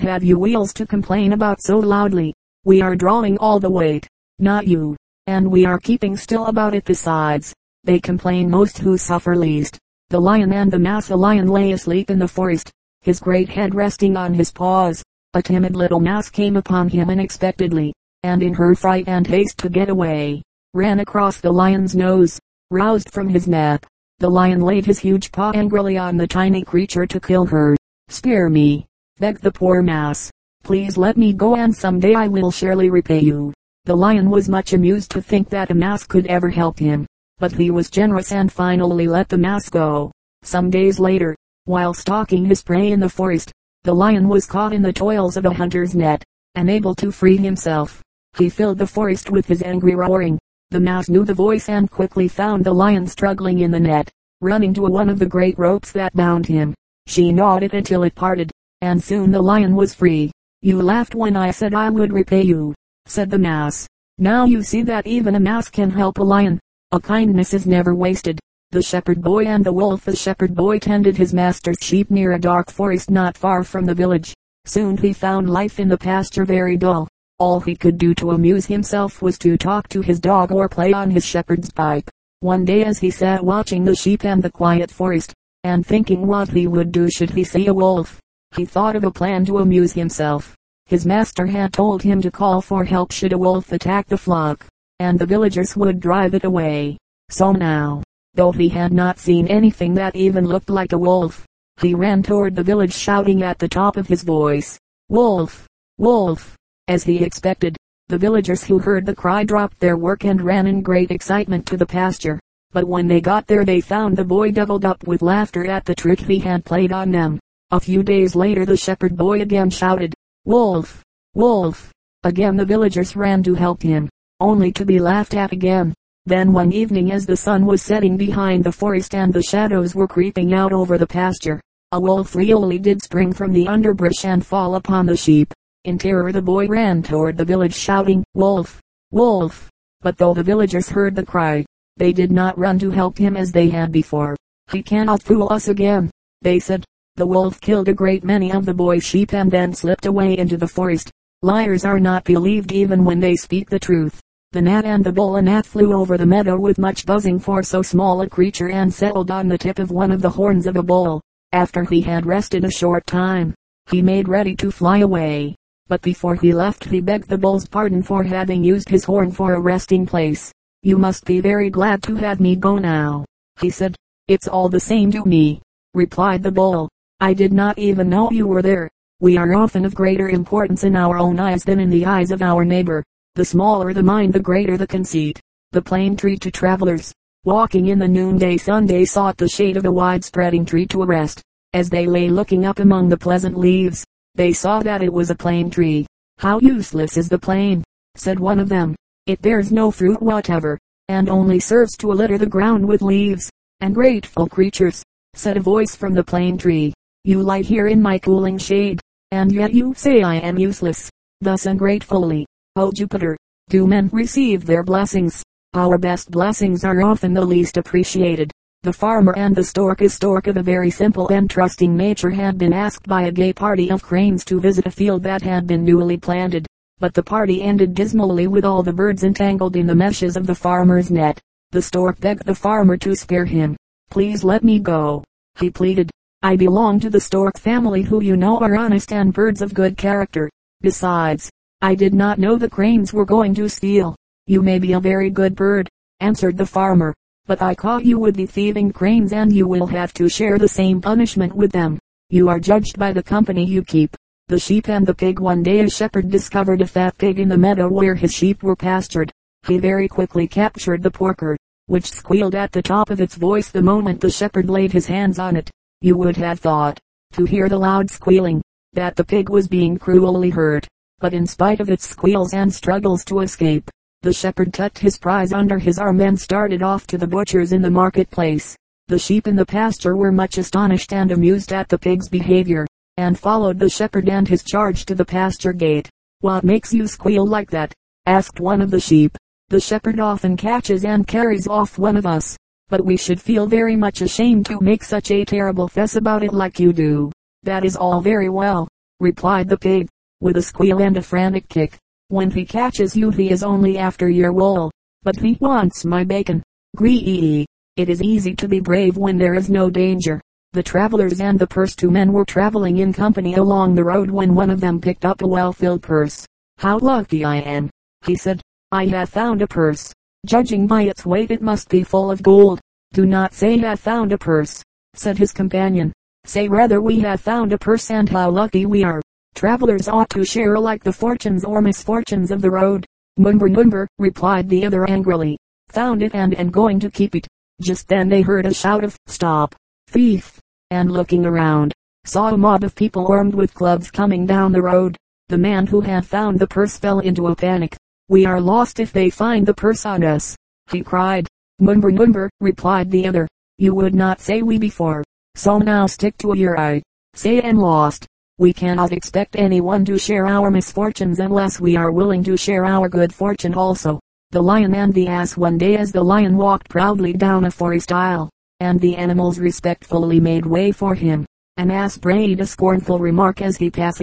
have 0.01 0.23
you 0.23 0.39
wheels 0.39 0.73
to 0.73 0.85
complain 0.85 1.33
about 1.33 1.61
so 1.61 1.77
loudly? 1.77 2.33
We 2.65 2.81
are 2.81 2.95
drawing 2.95 3.37
all 3.37 3.59
the 3.59 3.69
weight, 3.69 4.07
not 4.39 4.67
you, 4.67 4.97
and 5.27 5.49
we 5.49 5.65
are 5.65 5.79
keeping 5.79 6.17
still 6.17 6.47
about 6.47 6.73
it 6.73 6.85
besides. 6.85 7.53
They 7.83 7.99
complain 7.99 8.49
most 8.49 8.79
who 8.79 8.97
suffer 8.97 9.35
least. 9.35 9.77
The 10.09 10.19
lion 10.19 10.51
and 10.53 10.71
the 10.71 10.79
mouse. 10.79 11.09
A 11.09 11.15
lion 11.15 11.47
lay 11.47 11.71
asleep 11.71 12.09
in 12.09 12.17
the 12.17 12.27
forest, 12.27 12.71
his 13.07 13.21
great 13.21 13.47
head 13.47 13.73
resting 13.73 14.17
on 14.17 14.33
his 14.33 14.51
paws. 14.51 15.01
A 15.33 15.41
timid 15.41 15.77
little 15.77 16.01
mouse 16.01 16.29
came 16.29 16.57
upon 16.57 16.89
him 16.89 17.09
unexpectedly, 17.09 17.93
and 18.23 18.43
in 18.43 18.53
her 18.53 18.75
fright 18.75 19.07
and 19.07 19.25
haste 19.25 19.57
to 19.59 19.69
get 19.69 19.87
away, 19.87 20.43
ran 20.73 20.99
across 20.99 21.39
the 21.39 21.49
lion's 21.49 21.95
nose. 21.95 22.37
Roused 22.69 23.09
from 23.13 23.29
his 23.29 23.47
nap, 23.47 23.85
the 24.19 24.29
lion 24.29 24.59
laid 24.59 24.85
his 24.85 24.99
huge 24.99 25.31
paw 25.31 25.51
angrily 25.55 25.97
on 25.97 26.17
the 26.17 26.27
tiny 26.27 26.65
creature 26.65 27.07
to 27.07 27.17
kill 27.17 27.45
her. 27.45 27.77
Spare 28.09 28.49
me, 28.49 28.85
begged 29.19 29.41
the 29.41 29.53
poor 29.53 29.81
mouse. 29.81 30.29
Please 30.65 30.97
let 30.97 31.15
me 31.15 31.31
go 31.31 31.55
and 31.55 31.73
someday 31.73 32.13
I 32.13 32.27
will 32.27 32.51
surely 32.51 32.89
repay 32.89 33.19
you. 33.19 33.53
The 33.85 33.95
lion 33.95 34.29
was 34.29 34.49
much 34.49 34.73
amused 34.73 35.11
to 35.11 35.21
think 35.21 35.47
that 35.51 35.71
a 35.71 35.73
mouse 35.73 36.03
could 36.03 36.27
ever 36.27 36.49
help 36.49 36.77
him, 36.77 37.05
but 37.37 37.53
he 37.53 37.71
was 37.71 37.89
generous 37.89 38.33
and 38.33 38.51
finally 38.51 39.07
let 39.07 39.29
the 39.29 39.37
mouse 39.37 39.69
go. 39.69 40.11
Some 40.43 40.69
days 40.69 40.99
later, 40.99 41.37
while 41.67 41.93
stalking 41.93 42.45
his 42.45 42.63
prey 42.63 42.91
in 42.91 42.99
the 42.99 43.09
forest, 43.09 43.51
the 43.83 43.93
lion 43.93 44.27
was 44.27 44.45
caught 44.45 44.73
in 44.73 44.81
the 44.81 44.93
toils 44.93 45.35
of 45.37 45.45
a 45.45 45.53
hunter's 45.53 45.93
net, 45.93 46.23
unable 46.55 46.95
to 46.95 47.11
free 47.11 47.37
himself. 47.37 48.01
He 48.37 48.49
filled 48.49 48.77
the 48.77 48.87
forest 48.87 49.29
with 49.29 49.45
his 49.45 49.61
angry 49.63 49.93
roaring. 49.93 50.39
The 50.71 50.79
mouse 50.79 51.09
knew 51.09 51.25
the 51.25 51.33
voice 51.33 51.69
and 51.69 51.91
quickly 51.91 52.27
found 52.27 52.63
the 52.63 52.73
lion 52.73 53.05
struggling 53.05 53.59
in 53.59 53.71
the 53.71 53.79
net. 53.79 54.09
Running 54.39 54.73
to 54.75 54.81
one 54.81 55.09
of 55.09 55.19
the 55.19 55.25
great 55.25 55.57
ropes 55.57 55.91
that 55.91 56.15
bound 56.15 56.45
him, 56.45 56.73
she 57.05 57.31
gnawed 57.31 57.63
it 57.63 57.73
until 57.73 58.03
it 58.03 58.15
parted, 58.15 58.51
and 58.81 59.03
soon 59.03 59.31
the 59.31 59.41
lion 59.41 59.75
was 59.75 59.93
free. 59.93 60.31
You 60.61 60.81
laughed 60.81 61.15
when 61.15 61.35
I 61.35 61.51
said 61.51 61.73
I 61.73 61.89
would 61.89 62.13
repay 62.13 62.43
you, 62.43 62.75
said 63.07 63.29
the 63.29 63.39
mouse. 63.39 63.87
Now 64.17 64.45
you 64.45 64.63
see 64.63 64.83
that 64.83 65.07
even 65.07 65.35
a 65.35 65.39
mouse 65.39 65.69
can 65.69 65.89
help 65.89 66.17
a 66.17 66.23
lion. 66.23 66.59
A 66.91 66.99
kindness 66.99 67.53
is 67.53 67.67
never 67.67 67.93
wasted. 67.93 68.39
The 68.77 68.83
shepherd 68.83 69.23
boy 69.23 69.45
and 69.45 69.65
the 69.65 69.73
wolf 69.73 70.05
The 70.05 70.15
shepherd 70.15 70.53
boy 70.53 70.77
tended 70.77 71.17
his 71.17 71.33
master's 71.33 71.79
sheep 71.81 72.11
near 72.11 72.33
a 72.33 72.39
dark 72.39 72.69
forest 72.69 73.09
not 73.09 73.35
far 73.35 73.63
from 73.63 73.85
the 73.85 73.95
village. 73.95 74.35
Soon 74.65 74.97
he 74.97 75.13
found 75.13 75.49
life 75.49 75.79
in 75.79 75.87
the 75.87 75.97
pasture 75.97 76.45
very 76.45 76.77
dull. 76.77 77.07
All 77.39 77.59
he 77.59 77.75
could 77.75 77.97
do 77.97 78.13
to 78.13 78.33
amuse 78.33 78.67
himself 78.67 79.19
was 79.19 79.39
to 79.39 79.57
talk 79.57 79.89
to 79.89 80.01
his 80.01 80.19
dog 80.19 80.51
or 80.51 80.69
play 80.69 80.93
on 80.93 81.09
his 81.09 81.25
shepherd's 81.25 81.71
pipe. 81.71 82.07
One 82.41 82.65
day 82.65 82.83
as 82.83 82.99
he 82.99 83.09
sat 83.09 83.43
watching 83.43 83.83
the 83.83 83.95
sheep 83.95 84.23
and 84.23 84.43
the 84.43 84.51
quiet 84.51 84.91
forest, 84.91 85.33
and 85.63 85.83
thinking 85.83 86.27
what 86.27 86.49
he 86.49 86.67
would 86.67 86.91
do 86.91 87.09
should 87.09 87.31
he 87.31 87.43
see 87.43 87.65
a 87.65 87.73
wolf, 87.73 88.21
he 88.55 88.63
thought 88.63 88.95
of 88.95 89.03
a 89.03 89.09
plan 89.09 89.43
to 89.45 89.57
amuse 89.57 89.93
himself. 89.93 90.55
His 90.85 91.03
master 91.03 91.47
had 91.47 91.73
told 91.73 92.03
him 92.03 92.21
to 92.21 92.29
call 92.29 92.61
for 92.61 92.83
help 92.83 93.11
should 93.11 93.33
a 93.33 93.39
wolf 93.39 93.71
attack 93.71 94.05
the 94.05 94.19
flock, 94.19 94.67
and 94.99 95.17
the 95.17 95.25
villagers 95.25 95.75
would 95.75 95.99
drive 95.99 96.35
it 96.35 96.43
away. 96.43 96.99
So 97.29 97.51
now, 97.51 98.03
though 98.33 98.51
he 98.51 98.69
had 98.69 98.93
not 98.93 99.19
seen 99.19 99.47
anything 99.47 99.93
that 99.95 100.15
even 100.15 100.45
looked 100.45 100.69
like 100.69 100.93
a 100.93 100.97
wolf, 100.97 101.45
he 101.81 101.93
ran 101.93 102.23
toward 102.23 102.55
the 102.55 102.63
village 102.63 102.93
shouting 102.93 103.43
at 103.43 103.59
the 103.59 103.67
top 103.67 103.97
of 103.97 104.07
his 104.07 104.23
voice, 104.23 104.77
Wolf! 105.09 105.67
Wolf! 105.97 106.55
As 106.87 107.03
he 107.03 107.23
expected, 107.23 107.75
the 108.07 108.17
villagers 108.17 108.63
who 108.63 108.79
heard 108.79 109.05
the 109.05 109.15
cry 109.15 109.43
dropped 109.43 109.79
their 109.79 109.97
work 109.97 110.23
and 110.23 110.41
ran 110.41 110.67
in 110.67 110.81
great 110.81 111.11
excitement 111.11 111.65
to 111.65 111.77
the 111.77 111.85
pasture. 111.85 112.39
But 112.71 112.87
when 112.87 113.07
they 113.07 113.21
got 113.21 113.47
there 113.47 113.65
they 113.65 113.81
found 113.81 114.15
the 114.15 114.23
boy 114.23 114.51
doubled 114.51 114.85
up 114.85 115.05
with 115.07 115.21
laughter 115.21 115.65
at 115.65 115.85
the 115.85 115.95
trick 115.95 116.19
he 116.19 116.39
had 116.39 116.65
played 116.65 116.91
on 116.91 117.11
them. 117.11 117.39
A 117.71 117.79
few 117.79 118.03
days 118.03 118.35
later 118.35 118.65
the 118.65 118.77
shepherd 118.77 119.17
boy 119.17 119.41
again 119.41 119.69
shouted, 119.69 120.13
Wolf! 120.45 121.03
Wolf! 121.33 121.91
Again 122.23 122.55
the 122.55 122.65
villagers 122.65 123.15
ran 123.15 123.43
to 123.43 123.55
help 123.55 123.81
him, 123.81 124.09
only 124.39 124.71
to 124.71 124.85
be 124.85 124.99
laughed 124.99 125.33
at 125.33 125.51
again. 125.51 125.93
Then 126.27 126.51
one 126.51 126.73
evening 126.73 127.13
as 127.13 127.25
the 127.25 127.37
sun 127.37 127.65
was 127.65 127.81
setting 127.81 128.17
behind 128.17 128.61
the 128.61 128.71
forest 128.73 129.15
and 129.15 129.31
the 129.31 129.41
shadows 129.41 129.95
were 129.95 130.09
creeping 130.09 130.53
out 130.53 130.73
over 130.73 130.97
the 130.97 131.07
pasture, 131.07 131.61
a 131.93 132.01
wolf 132.01 132.35
really 132.35 132.77
did 132.77 133.01
spring 133.01 133.31
from 133.31 133.53
the 133.53 133.65
underbrush 133.65 134.25
and 134.25 134.45
fall 134.45 134.75
upon 134.75 135.05
the 135.05 135.15
sheep. 135.15 135.53
In 135.85 135.97
terror 135.97 136.33
the 136.33 136.41
boy 136.41 136.67
ran 136.67 137.01
toward 137.01 137.37
the 137.37 137.45
village 137.45 137.73
shouting, 137.73 138.25
Wolf! 138.33 138.81
Wolf! 139.09 139.69
But 140.01 140.17
though 140.17 140.33
the 140.33 140.43
villagers 140.43 140.89
heard 140.89 141.15
the 141.15 141.25
cry, 141.25 141.63
they 141.95 142.11
did 142.11 142.29
not 142.33 142.57
run 142.59 142.77
to 142.79 142.91
help 142.91 143.17
him 143.17 143.37
as 143.37 143.53
they 143.53 143.69
had 143.69 143.93
before. 143.93 144.35
He 144.69 144.83
cannot 144.83 145.23
fool 145.23 145.47
us 145.49 145.69
again, 145.69 146.11
they 146.41 146.59
said. 146.59 146.83
The 147.15 147.25
wolf 147.25 147.61
killed 147.61 147.87
a 147.87 147.93
great 147.93 148.25
many 148.25 148.51
of 148.51 148.65
the 148.65 148.73
boy's 148.73 149.05
sheep 149.05 149.33
and 149.33 149.49
then 149.49 149.71
slipped 149.73 150.05
away 150.05 150.37
into 150.37 150.57
the 150.57 150.67
forest. 150.67 151.09
Liars 151.41 151.85
are 151.85 152.01
not 152.01 152.25
believed 152.25 152.73
even 152.73 153.05
when 153.05 153.21
they 153.21 153.37
speak 153.37 153.69
the 153.69 153.79
truth. 153.79 154.19
The 154.51 154.61
gnat 154.61 154.85
and 154.85 155.03
the 155.03 155.11
bull 155.11 155.41
gnat 155.41 155.65
flew 155.65 155.93
over 155.93 156.17
the 156.17 156.25
meadow 156.25 156.59
with 156.59 156.79
much 156.79 157.05
buzzing 157.05 157.39
for 157.39 157.63
so 157.63 157.81
small 157.81 158.21
a 158.21 158.29
creature 158.29 158.69
and 158.69 158.93
settled 158.93 159.31
on 159.31 159.47
the 159.47 159.57
tip 159.57 159.79
of 159.79 159.91
one 159.91 160.11
of 160.11 160.21
the 160.21 160.29
horns 160.29 160.67
of 160.67 160.75
a 160.75 160.83
bull. 160.83 161.21
After 161.51 161.83
he 161.83 162.01
had 162.01 162.25
rested 162.25 162.65
a 162.65 162.71
short 162.71 163.05
time, 163.05 163.53
he 163.89 164.01
made 164.01 164.27
ready 164.27 164.55
to 164.55 164.71
fly 164.71 164.99
away 164.99 165.55
but 165.87 166.01
before 166.01 166.35
he 166.35 166.53
left 166.53 166.85
he 166.85 166.99
begged 166.99 167.29
the 167.29 167.37
bull's 167.37 167.67
pardon 167.67 168.03
for 168.03 168.23
having 168.23 168.63
used 168.63 168.89
his 168.89 169.05
horn 169.05 169.31
for 169.31 169.53
a 169.53 169.59
resting 169.59 170.05
place. 170.05 170.51
You 170.83 170.97
must 170.97 171.25
be 171.25 171.39
very 171.39 171.69
glad 171.69 172.03
to 172.03 172.15
have 172.15 172.39
me 172.39 172.55
go 172.55 172.77
now, 172.77 173.25
he 173.61 173.69
said. 173.69 173.95
It's 174.27 174.47
all 174.47 174.67
the 174.67 174.79
same 174.79 175.11
to 175.11 175.23
me, 175.23 175.61
replied 175.93 176.43
the 176.43 176.51
bull. 176.51 176.89
I 177.21 177.33
did 177.33 177.53
not 177.53 177.79
even 177.79 178.09
know 178.09 178.29
you 178.29 178.45
were 178.45 178.61
there. 178.61 178.89
We 179.21 179.37
are 179.37 179.55
often 179.55 179.85
of 179.85 179.95
greater 179.95 180.29
importance 180.29 180.83
in 180.83 180.95
our 180.95 181.17
own 181.17 181.39
eyes 181.39 181.63
than 181.63 181.79
in 181.79 181.89
the 181.89 182.05
eyes 182.05 182.31
of 182.31 182.41
our 182.41 182.65
neighbor. 182.65 183.03
The 183.37 183.45
smaller 183.45 183.93
the 183.93 184.01
mind 184.01 184.33
the 184.33 184.39
greater 184.39 184.77
the 184.77 184.87
conceit. 184.87 185.39
The 185.71 185.79
plane 185.79 186.17
tree 186.17 186.37
to 186.37 186.49
travelers, 186.49 187.13
walking 187.43 187.89
in 187.89 187.99
the 187.99 188.07
noonday 188.07 188.57
sun 188.57 188.87
they 188.87 189.05
sought 189.05 189.37
the 189.37 189.47
shade 189.47 189.77
of 189.77 189.85
a 189.85 189.91
wide 189.91 190.23
spreading 190.23 190.65
tree 190.65 190.87
to 190.87 191.05
rest. 191.05 191.43
As 191.71 191.87
they 191.87 192.07
lay 192.07 192.29
looking 192.29 192.65
up 192.65 192.79
among 192.79 193.09
the 193.09 193.17
pleasant 193.17 193.55
leaves, 193.55 194.03
they 194.33 194.53
saw 194.53 194.79
that 194.79 195.03
it 195.03 195.13
was 195.13 195.29
a 195.29 195.35
plane 195.35 195.69
tree. 195.69 196.07
How 196.39 196.57
useless 196.61 197.15
is 197.15 197.29
the 197.29 197.37
plane, 197.37 197.83
said 198.15 198.39
one 198.39 198.57
of 198.57 198.69
them. 198.69 198.95
It 199.27 199.43
bears 199.43 199.71
no 199.71 199.91
fruit 199.91 200.19
whatever, 200.19 200.79
and 201.07 201.29
only 201.29 201.59
serves 201.59 201.95
to 201.97 202.07
litter 202.07 202.39
the 202.39 202.47
ground 202.47 202.87
with 202.87 203.03
leaves. 203.03 203.51
And 203.81 203.93
grateful 203.93 204.49
creatures, 204.49 205.03
said 205.35 205.57
a 205.57 205.59
voice 205.59 205.95
from 205.95 206.15
the 206.15 206.23
plane 206.23 206.57
tree. 206.57 206.91
You 207.23 207.43
lie 207.43 207.61
here 207.61 207.85
in 207.85 208.01
my 208.01 208.17
cooling 208.17 208.57
shade, 208.57 208.99
and 209.29 209.51
yet 209.51 209.75
you 209.75 209.93
say 209.95 210.23
I 210.23 210.37
am 210.37 210.57
useless. 210.57 211.11
Thus 211.41 211.67
ungratefully, 211.67 212.47
O 212.79 212.91
Jupiter, 212.91 213.35
do 213.69 213.87
men 213.87 214.07
receive 214.13 214.63
their 214.63 214.83
blessings. 214.83 215.41
Our 215.73 215.97
best 215.97 216.29
blessings 216.29 216.83
are 216.83 217.01
often 217.01 217.33
the 217.33 217.43
least 217.43 217.75
appreciated. 217.75 218.51
The 218.83 218.93
farmer 218.93 219.35
and 219.35 219.55
the 219.55 219.63
stork 219.63 220.01
a 220.01 220.09
stork 220.09 220.45
of 220.45 220.57
a 220.57 220.61
very 220.61 220.91
simple 220.91 221.27
and 221.29 221.49
trusting 221.49 221.97
nature 221.97 222.29
had 222.29 222.59
been 222.59 222.73
asked 222.73 223.07
by 223.07 223.23
a 223.23 223.31
gay 223.31 223.51
party 223.51 223.89
of 223.89 224.03
cranes 224.03 224.45
to 224.45 224.59
visit 224.59 224.85
a 224.85 224.91
field 224.91 225.23
that 225.23 225.41
had 225.41 225.65
been 225.65 225.83
newly 225.83 226.17
planted. 226.17 226.67
But 226.99 227.15
the 227.15 227.23
party 227.23 227.63
ended 227.63 227.95
dismally 227.95 228.45
with 228.45 228.63
all 228.63 228.83
the 228.83 228.93
birds 228.93 229.23
entangled 229.23 229.75
in 229.75 229.87
the 229.87 229.95
meshes 229.95 230.37
of 230.37 230.45
the 230.45 230.53
farmer's 230.53 231.09
net. 231.09 231.39
The 231.71 231.81
stork 231.81 232.19
begged 232.19 232.45
the 232.45 232.53
farmer 232.53 232.95
to 232.97 233.15
spare 233.15 233.45
him. 233.45 233.75
Please 234.11 234.43
let 234.43 234.63
me 234.63 234.77
go, 234.77 235.23
he 235.59 235.71
pleaded. 235.71 236.11
I 236.43 236.55
belong 236.55 236.99
to 236.99 237.09
the 237.09 237.19
stork 237.19 237.57
family 237.57 238.03
who 238.03 238.21
you 238.21 238.37
know 238.37 238.59
are 238.59 238.75
honest 238.75 239.11
and 239.11 239.33
birds 239.33 239.63
of 239.63 239.73
good 239.73 239.97
character. 239.97 240.47
Besides, 240.81 241.49
I 241.81 241.93
did 241.93 242.15
not 242.15 242.39
know 242.39 242.57
the 242.57 242.67
cranes 242.67 243.13
were 243.13 243.25
going 243.25 243.53
to 243.53 243.69
steal. 243.69 244.15
You 244.47 244.63
may 244.63 244.79
be 244.79 244.93
a 244.93 244.99
very 244.99 245.29
good 245.29 245.55
bird, 245.55 245.87
answered 246.19 246.57
the 246.57 246.65
farmer, 246.65 247.13
but 247.45 247.61
I 247.61 247.75
caught 247.75 248.03
you 248.03 248.17
with 248.17 248.35
the 248.35 248.47
thieving 248.47 248.91
cranes 248.91 249.31
and 249.31 249.53
you 249.53 249.67
will 249.67 249.85
have 249.85 250.11
to 250.13 250.27
share 250.27 250.57
the 250.57 250.67
same 250.67 250.99
punishment 250.99 251.53
with 251.53 251.71
them. 251.71 251.99
You 252.31 252.49
are 252.49 252.59
judged 252.59 252.97
by 252.97 253.13
the 253.13 253.21
company 253.21 253.63
you 253.63 253.83
keep. 253.83 254.15
The 254.47 254.57
sheep 254.57 254.89
and 254.89 255.05
the 255.05 255.13
pig 255.13 255.39
One 255.39 255.61
day 255.61 255.81
a 255.81 255.89
shepherd 255.89 256.31
discovered 256.31 256.81
a 256.81 256.87
fat 256.87 257.15
pig 257.19 257.37
in 257.37 257.47
the 257.47 257.59
meadow 257.59 257.89
where 257.89 258.15
his 258.15 258.33
sheep 258.33 258.63
were 258.63 258.75
pastured. 258.75 259.31
He 259.67 259.77
very 259.77 260.07
quickly 260.07 260.47
captured 260.47 261.03
the 261.03 261.11
porker, 261.11 261.55
which 261.85 262.09
squealed 262.09 262.55
at 262.55 262.71
the 262.71 262.81
top 262.81 263.11
of 263.11 263.21
its 263.21 263.35
voice 263.35 263.69
the 263.69 263.83
moment 263.83 264.19
the 264.19 264.31
shepherd 264.31 264.67
laid 264.67 264.93
his 264.93 265.05
hands 265.05 265.37
on 265.37 265.55
it. 265.55 265.69
You 266.01 266.17
would 266.17 266.37
have 266.37 266.59
thought, 266.59 266.97
to 267.33 267.45
hear 267.45 267.69
the 267.69 267.77
loud 267.77 268.09
squealing, 268.09 268.63
that 268.93 269.15
the 269.15 269.23
pig 269.23 269.49
was 269.49 269.67
being 269.67 269.99
cruelly 269.99 270.49
hurt. 270.49 270.87
But 271.19 271.33
in 271.33 271.47
spite 271.47 271.79
of 271.79 271.89
its 271.89 272.07
squeals 272.07 272.53
and 272.53 272.71
struggles 272.71 273.25
to 273.25 273.39
escape, 273.39 273.89
the 274.21 274.31
shepherd 274.31 274.71
tucked 274.71 274.99
his 274.99 275.17
prize 275.17 275.51
under 275.51 275.79
his 275.79 275.97
arm 275.97 276.21
and 276.21 276.39
started 276.39 276.83
off 276.83 277.07
to 277.07 277.17
the 277.17 277.25
butcher's 277.25 277.71
in 277.71 277.81
the 277.81 277.89
marketplace. 277.89 278.75
The 279.07 279.17
sheep 279.17 279.47
in 279.47 279.55
the 279.55 279.65
pasture 279.65 280.15
were 280.15 280.31
much 280.31 280.57
astonished 280.57 281.13
and 281.13 281.31
amused 281.31 281.73
at 281.73 281.89
the 281.89 281.97
pig's 281.97 282.29
behavior, 282.29 282.85
and 283.17 283.39
followed 283.39 283.79
the 283.79 283.89
shepherd 283.89 284.29
and 284.29 284.47
his 284.47 284.63
charge 284.63 285.05
to 285.05 285.15
the 285.15 285.25
pasture 285.25 285.73
gate. 285.73 286.07
What 286.41 286.63
makes 286.63 286.93
you 286.93 287.07
squeal 287.07 287.47
like 287.47 287.71
that? 287.71 287.93
asked 288.27 288.59
one 288.59 288.81
of 288.81 288.91
the 288.91 288.99
sheep. 288.99 289.35
The 289.69 289.79
shepherd 289.79 290.19
often 290.19 290.55
catches 290.55 291.03
and 291.03 291.25
carries 291.25 291.67
off 291.67 291.97
one 291.97 292.15
of 292.15 292.27
us, 292.27 292.55
but 292.89 293.03
we 293.03 293.17
should 293.17 293.41
feel 293.41 293.65
very 293.65 293.95
much 293.95 294.21
ashamed 294.21 294.67
to 294.67 294.79
make 294.81 295.03
such 295.03 295.31
a 295.31 295.45
terrible 295.45 295.87
fuss 295.87 296.15
about 296.15 296.43
it 296.43 296.53
like 296.53 296.79
you 296.79 296.93
do. 296.93 297.31
That 297.63 297.85
is 297.85 297.95
all 297.95 298.21
very 298.21 298.49
well, 298.49 298.87
replied 299.19 299.67
the 299.67 299.77
pig, 299.77 300.07
with 300.39 300.57
a 300.57 300.61
squeal 300.61 301.01
and 301.01 301.17
a 301.17 301.21
frantic 301.21 301.67
kick. 301.69 301.97
When 302.29 302.51
he 302.51 302.65
catches 302.65 303.15
you 303.15 303.29
he 303.29 303.49
is 303.49 303.63
only 303.63 303.97
after 303.97 304.29
your 304.29 304.51
wool, 304.51 304.91
but 305.23 305.37
he 305.37 305.57
wants 305.61 306.05
my 306.05 306.23
bacon. 306.23 306.61
Gree 306.95 307.65
It 307.95 308.09
is 308.09 308.21
easy 308.21 308.53
to 308.55 308.67
be 308.67 308.79
brave 308.79 309.17
when 309.17 309.37
there 309.37 309.53
is 309.53 309.69
no 309.69 309.89
danger. 309.89 310.41
The 310.73 310.83
travelers 310.83 311.39
and 311.41 311.57
the 311.57 311.65
purse 311.65 311.95
two 311.95 312.11
men 312.11 312.33
were 312.33 312.45
traveling 312.45 312.97
in 312.97 313.13
company 313.13 313.55
along 313.55 313.95
the 313.95 314.03
road 314.03 314.29
when 314.29 314.53
one 314.53 314.69
of 314.69 314.81
them 314.81 314.99
picked 314.99 315.25
up 315.25 315.41
a 315.41 315.47
well-filled 315.47 316.03
purse. 316.03 316.45
How 316.77 316.99
lucky 316.99 317.43
I 317.43 317.57
am, 317.57 317.89
he 318.25 318.35
said. 318.35 318.61
I 318.91 319.07
have 319.07 319.29
found 319.29 319.61
a 319.61 319.67
purse. 319.67 320.13
Judging 320.45 320.87
by 320.87 321.03
its 321.03 321.25
weight 321.25 321.51
it 321.51 321.61
must 321.61 321.89
be 321.89 322.03
full 322.03 322.29
of 322.29 322.43
gold. 322.43 322.79
Do 323.13 323.25
not 323.25 323.53
say 323.53 323.77
have 323.79 323.99
found 323.99 324.31
a 324.31 324.37
purse, 324.37 324.83
said 325.13 325.37
his 325.37 325.51
companion. 325.51 326.13
Say 326.45 326.67
rather 326.67 327.01
we 327.01 327.19
have 327.21 327.41
found 327.41 327.73
a 327.73 327.77
purse 327.77 328.11
and 328.11 328.29
how 328.29 328.49
lucky 328.49 328.85
we 328.85 329.03
are. 329.03 329.21
Travelers 329.55 330.07
ought 330.07 330.29
to 330.31 330.45
share 330.45 330.75
alike 330.75 331.03
the 331.03 331.13
fortunes 331.13 331.65
or 331.65 331.81
misfortunes 331.81 332.51
of 332.51 332.61
the 332.61 332.71
road. 332.71 333.05
Mumber 333.37 333.69
Mumber, 333.69 334.07
replied 334.19 334.69
the 334.69 334.85
other 334.85 335.09
angrily. 335.09 335.57
Found 335.89 336.21
it 336.21 336.33
and 336.35 336.57
am 336.59 336.69
going 336.69 336.99
to 336.99 337.09
keep 337.09 337.35
it. 337.35 337.47
Just 337.81 338.07
then 338.07 338.29
they 338.29 338.41
heard 338.41 338.65
a 338.65 338.73
shout 338.73 339.03
of, 339.03 339.15
stop, 339.27 339.75
thief, 340.07 340.59
and 340.89 341.11
looking 341.11 341.45
around, 341.45 341.93
saw 342.25 342.49
a 342.49 342.57
mob 342.57 342.83
of 342.83 342.95
people 342.95 343.27
armed 343.27 343.53
with 343.53 343.73
clubs 343.73 344.09
coming 344.09 344.45
down 344.45 344.71
the 344.71 344.81
road. 344.81 345.15
The 345.49 345.57
man 345.57 345.87
who 345.87 346.01
had 346.01 346.25
found 346.25 346.59
the 346.59 346.67
purse 346.67 346.97
fell 346.97 347.19
into 347.19 347.47
a 347.47 347.55
panic. 347.55 347.95
We 348.29 348.45
are 348.45 348.59
lost 348.59 348.99
if 348.99 349.13
they 349.13 349.29
find 349.29 349.65
the 349.65 349.73
purse 349.73 350.05
on 350.05 350.23
us, 350.23 350.55
he 350.91 351.01
cried. 351.01 351.47
Mumber 351.79 352.11
Mumber, 352.11 352.49
replied 352.59 353.11
the 353.11 353.27
other. 353.27 353.47
You 353.77 353.93
would 353.93 354.15
not 354.15 354.41
say 354.41 354.61
we 354.61 354.77
before. 354.77 355.23
So 355.55 355.77
now 355.77 356.07
stick 356.07 356.37
to 356.39 356.57
your 356.57 356.79
eye. 356.79 357.03
Say 357.33 357.61
and 357.61 357.79
lost. 357.79 358.25
We 358.59 358.73
cannot 358.73 359.11
expect 359.11 359.55
anyone 359.55 360.03
to 360.05 360.17
share 360.17 360.47
our 360.47 360.71
misfortunes 360.71 361.39
unless 361.39 361.79
we 361.79 361.95
are 361.95 362.11
willing 362.11 362.43
to 362.45 362.57
share 362.57 362.85
our 362.85 363.07
good 363.07 363.31
fortune 363.31 363.75
also. 363.75 364.19
The 364.49 364.63
lion 364.63 364.95
and 364.95 365.13
the 365.13 365.27
ass 365.27 365.55
one 365.55 365.77
day 365.77 365.95
as 365.95 366.11
the 366.11 366.23
lion 366.23 366.57
walked 366.57 366.89
proudly 366.89 367.33
down 367.33 367.65
a 367.65 367.71
forest 367.71 368.11
aisle, 368.11 368.49
and 368.79 368.99
the 368.99 369.15
animals 369.15 369.59
respectfully 369.59 370.39
made 370.39 370.65
way 370.65 370.91
for 370.91 371.13
him. 371.13 371.45
An 371.77 371.91
ass 371.91 372.17
brayed 372.17 372.59
a 372.59 372.65
scornful 372.65 373.19
remark 373.19 373.61
as 373.61 373.77
he 373.77 373.91
passed. 373.91 374.17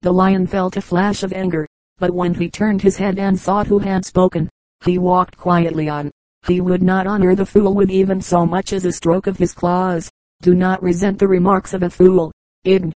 The 0.00 0.12
lion 0.12 0.46
felt 0.46 0.78
a 0.78 0.80
flash 0.80 1.22
of 1.22 1.34
anger, 1.34 1.66
but 1.98 2.12
when 2.12 2.32
he 2.32 2.48
turned 2.48 2.80
his 2.80 2.96
head 2.96 3.18
and 3.18 3.38
saw 3.38 3.62
who 3.62 3.78
had 3.78 4.06
spoken, 4.06 4.48
he 4.86 4.96
walked 4.96 5.36
quietly 5.36 5.90
on. 5.90 6.10
He 6.46 6.62
would 6.62 6.82
not 6.82 7.06
honor 7.06 7.34
the 7.34 7.44
fool 7.44 7.74
with 7.74 7.90
even 7.90 8.22
so 8.22 8.46
much 8.46 8.72
as 8.72 8.86
a 8.86 8.92
stroke 8.92 9.26
of 9.26 9.36
his 9.36 9.52
claws. 9.52 10.10
Do 10.40 10.54
not 10.54 10.82
resent 10.82 11.18
the 11.18 11.28
remarks 11.28 11.74
of 11.74 11.82
a 11.82 11.90
fool. 11.90 12.32
Id. 12.64 12.90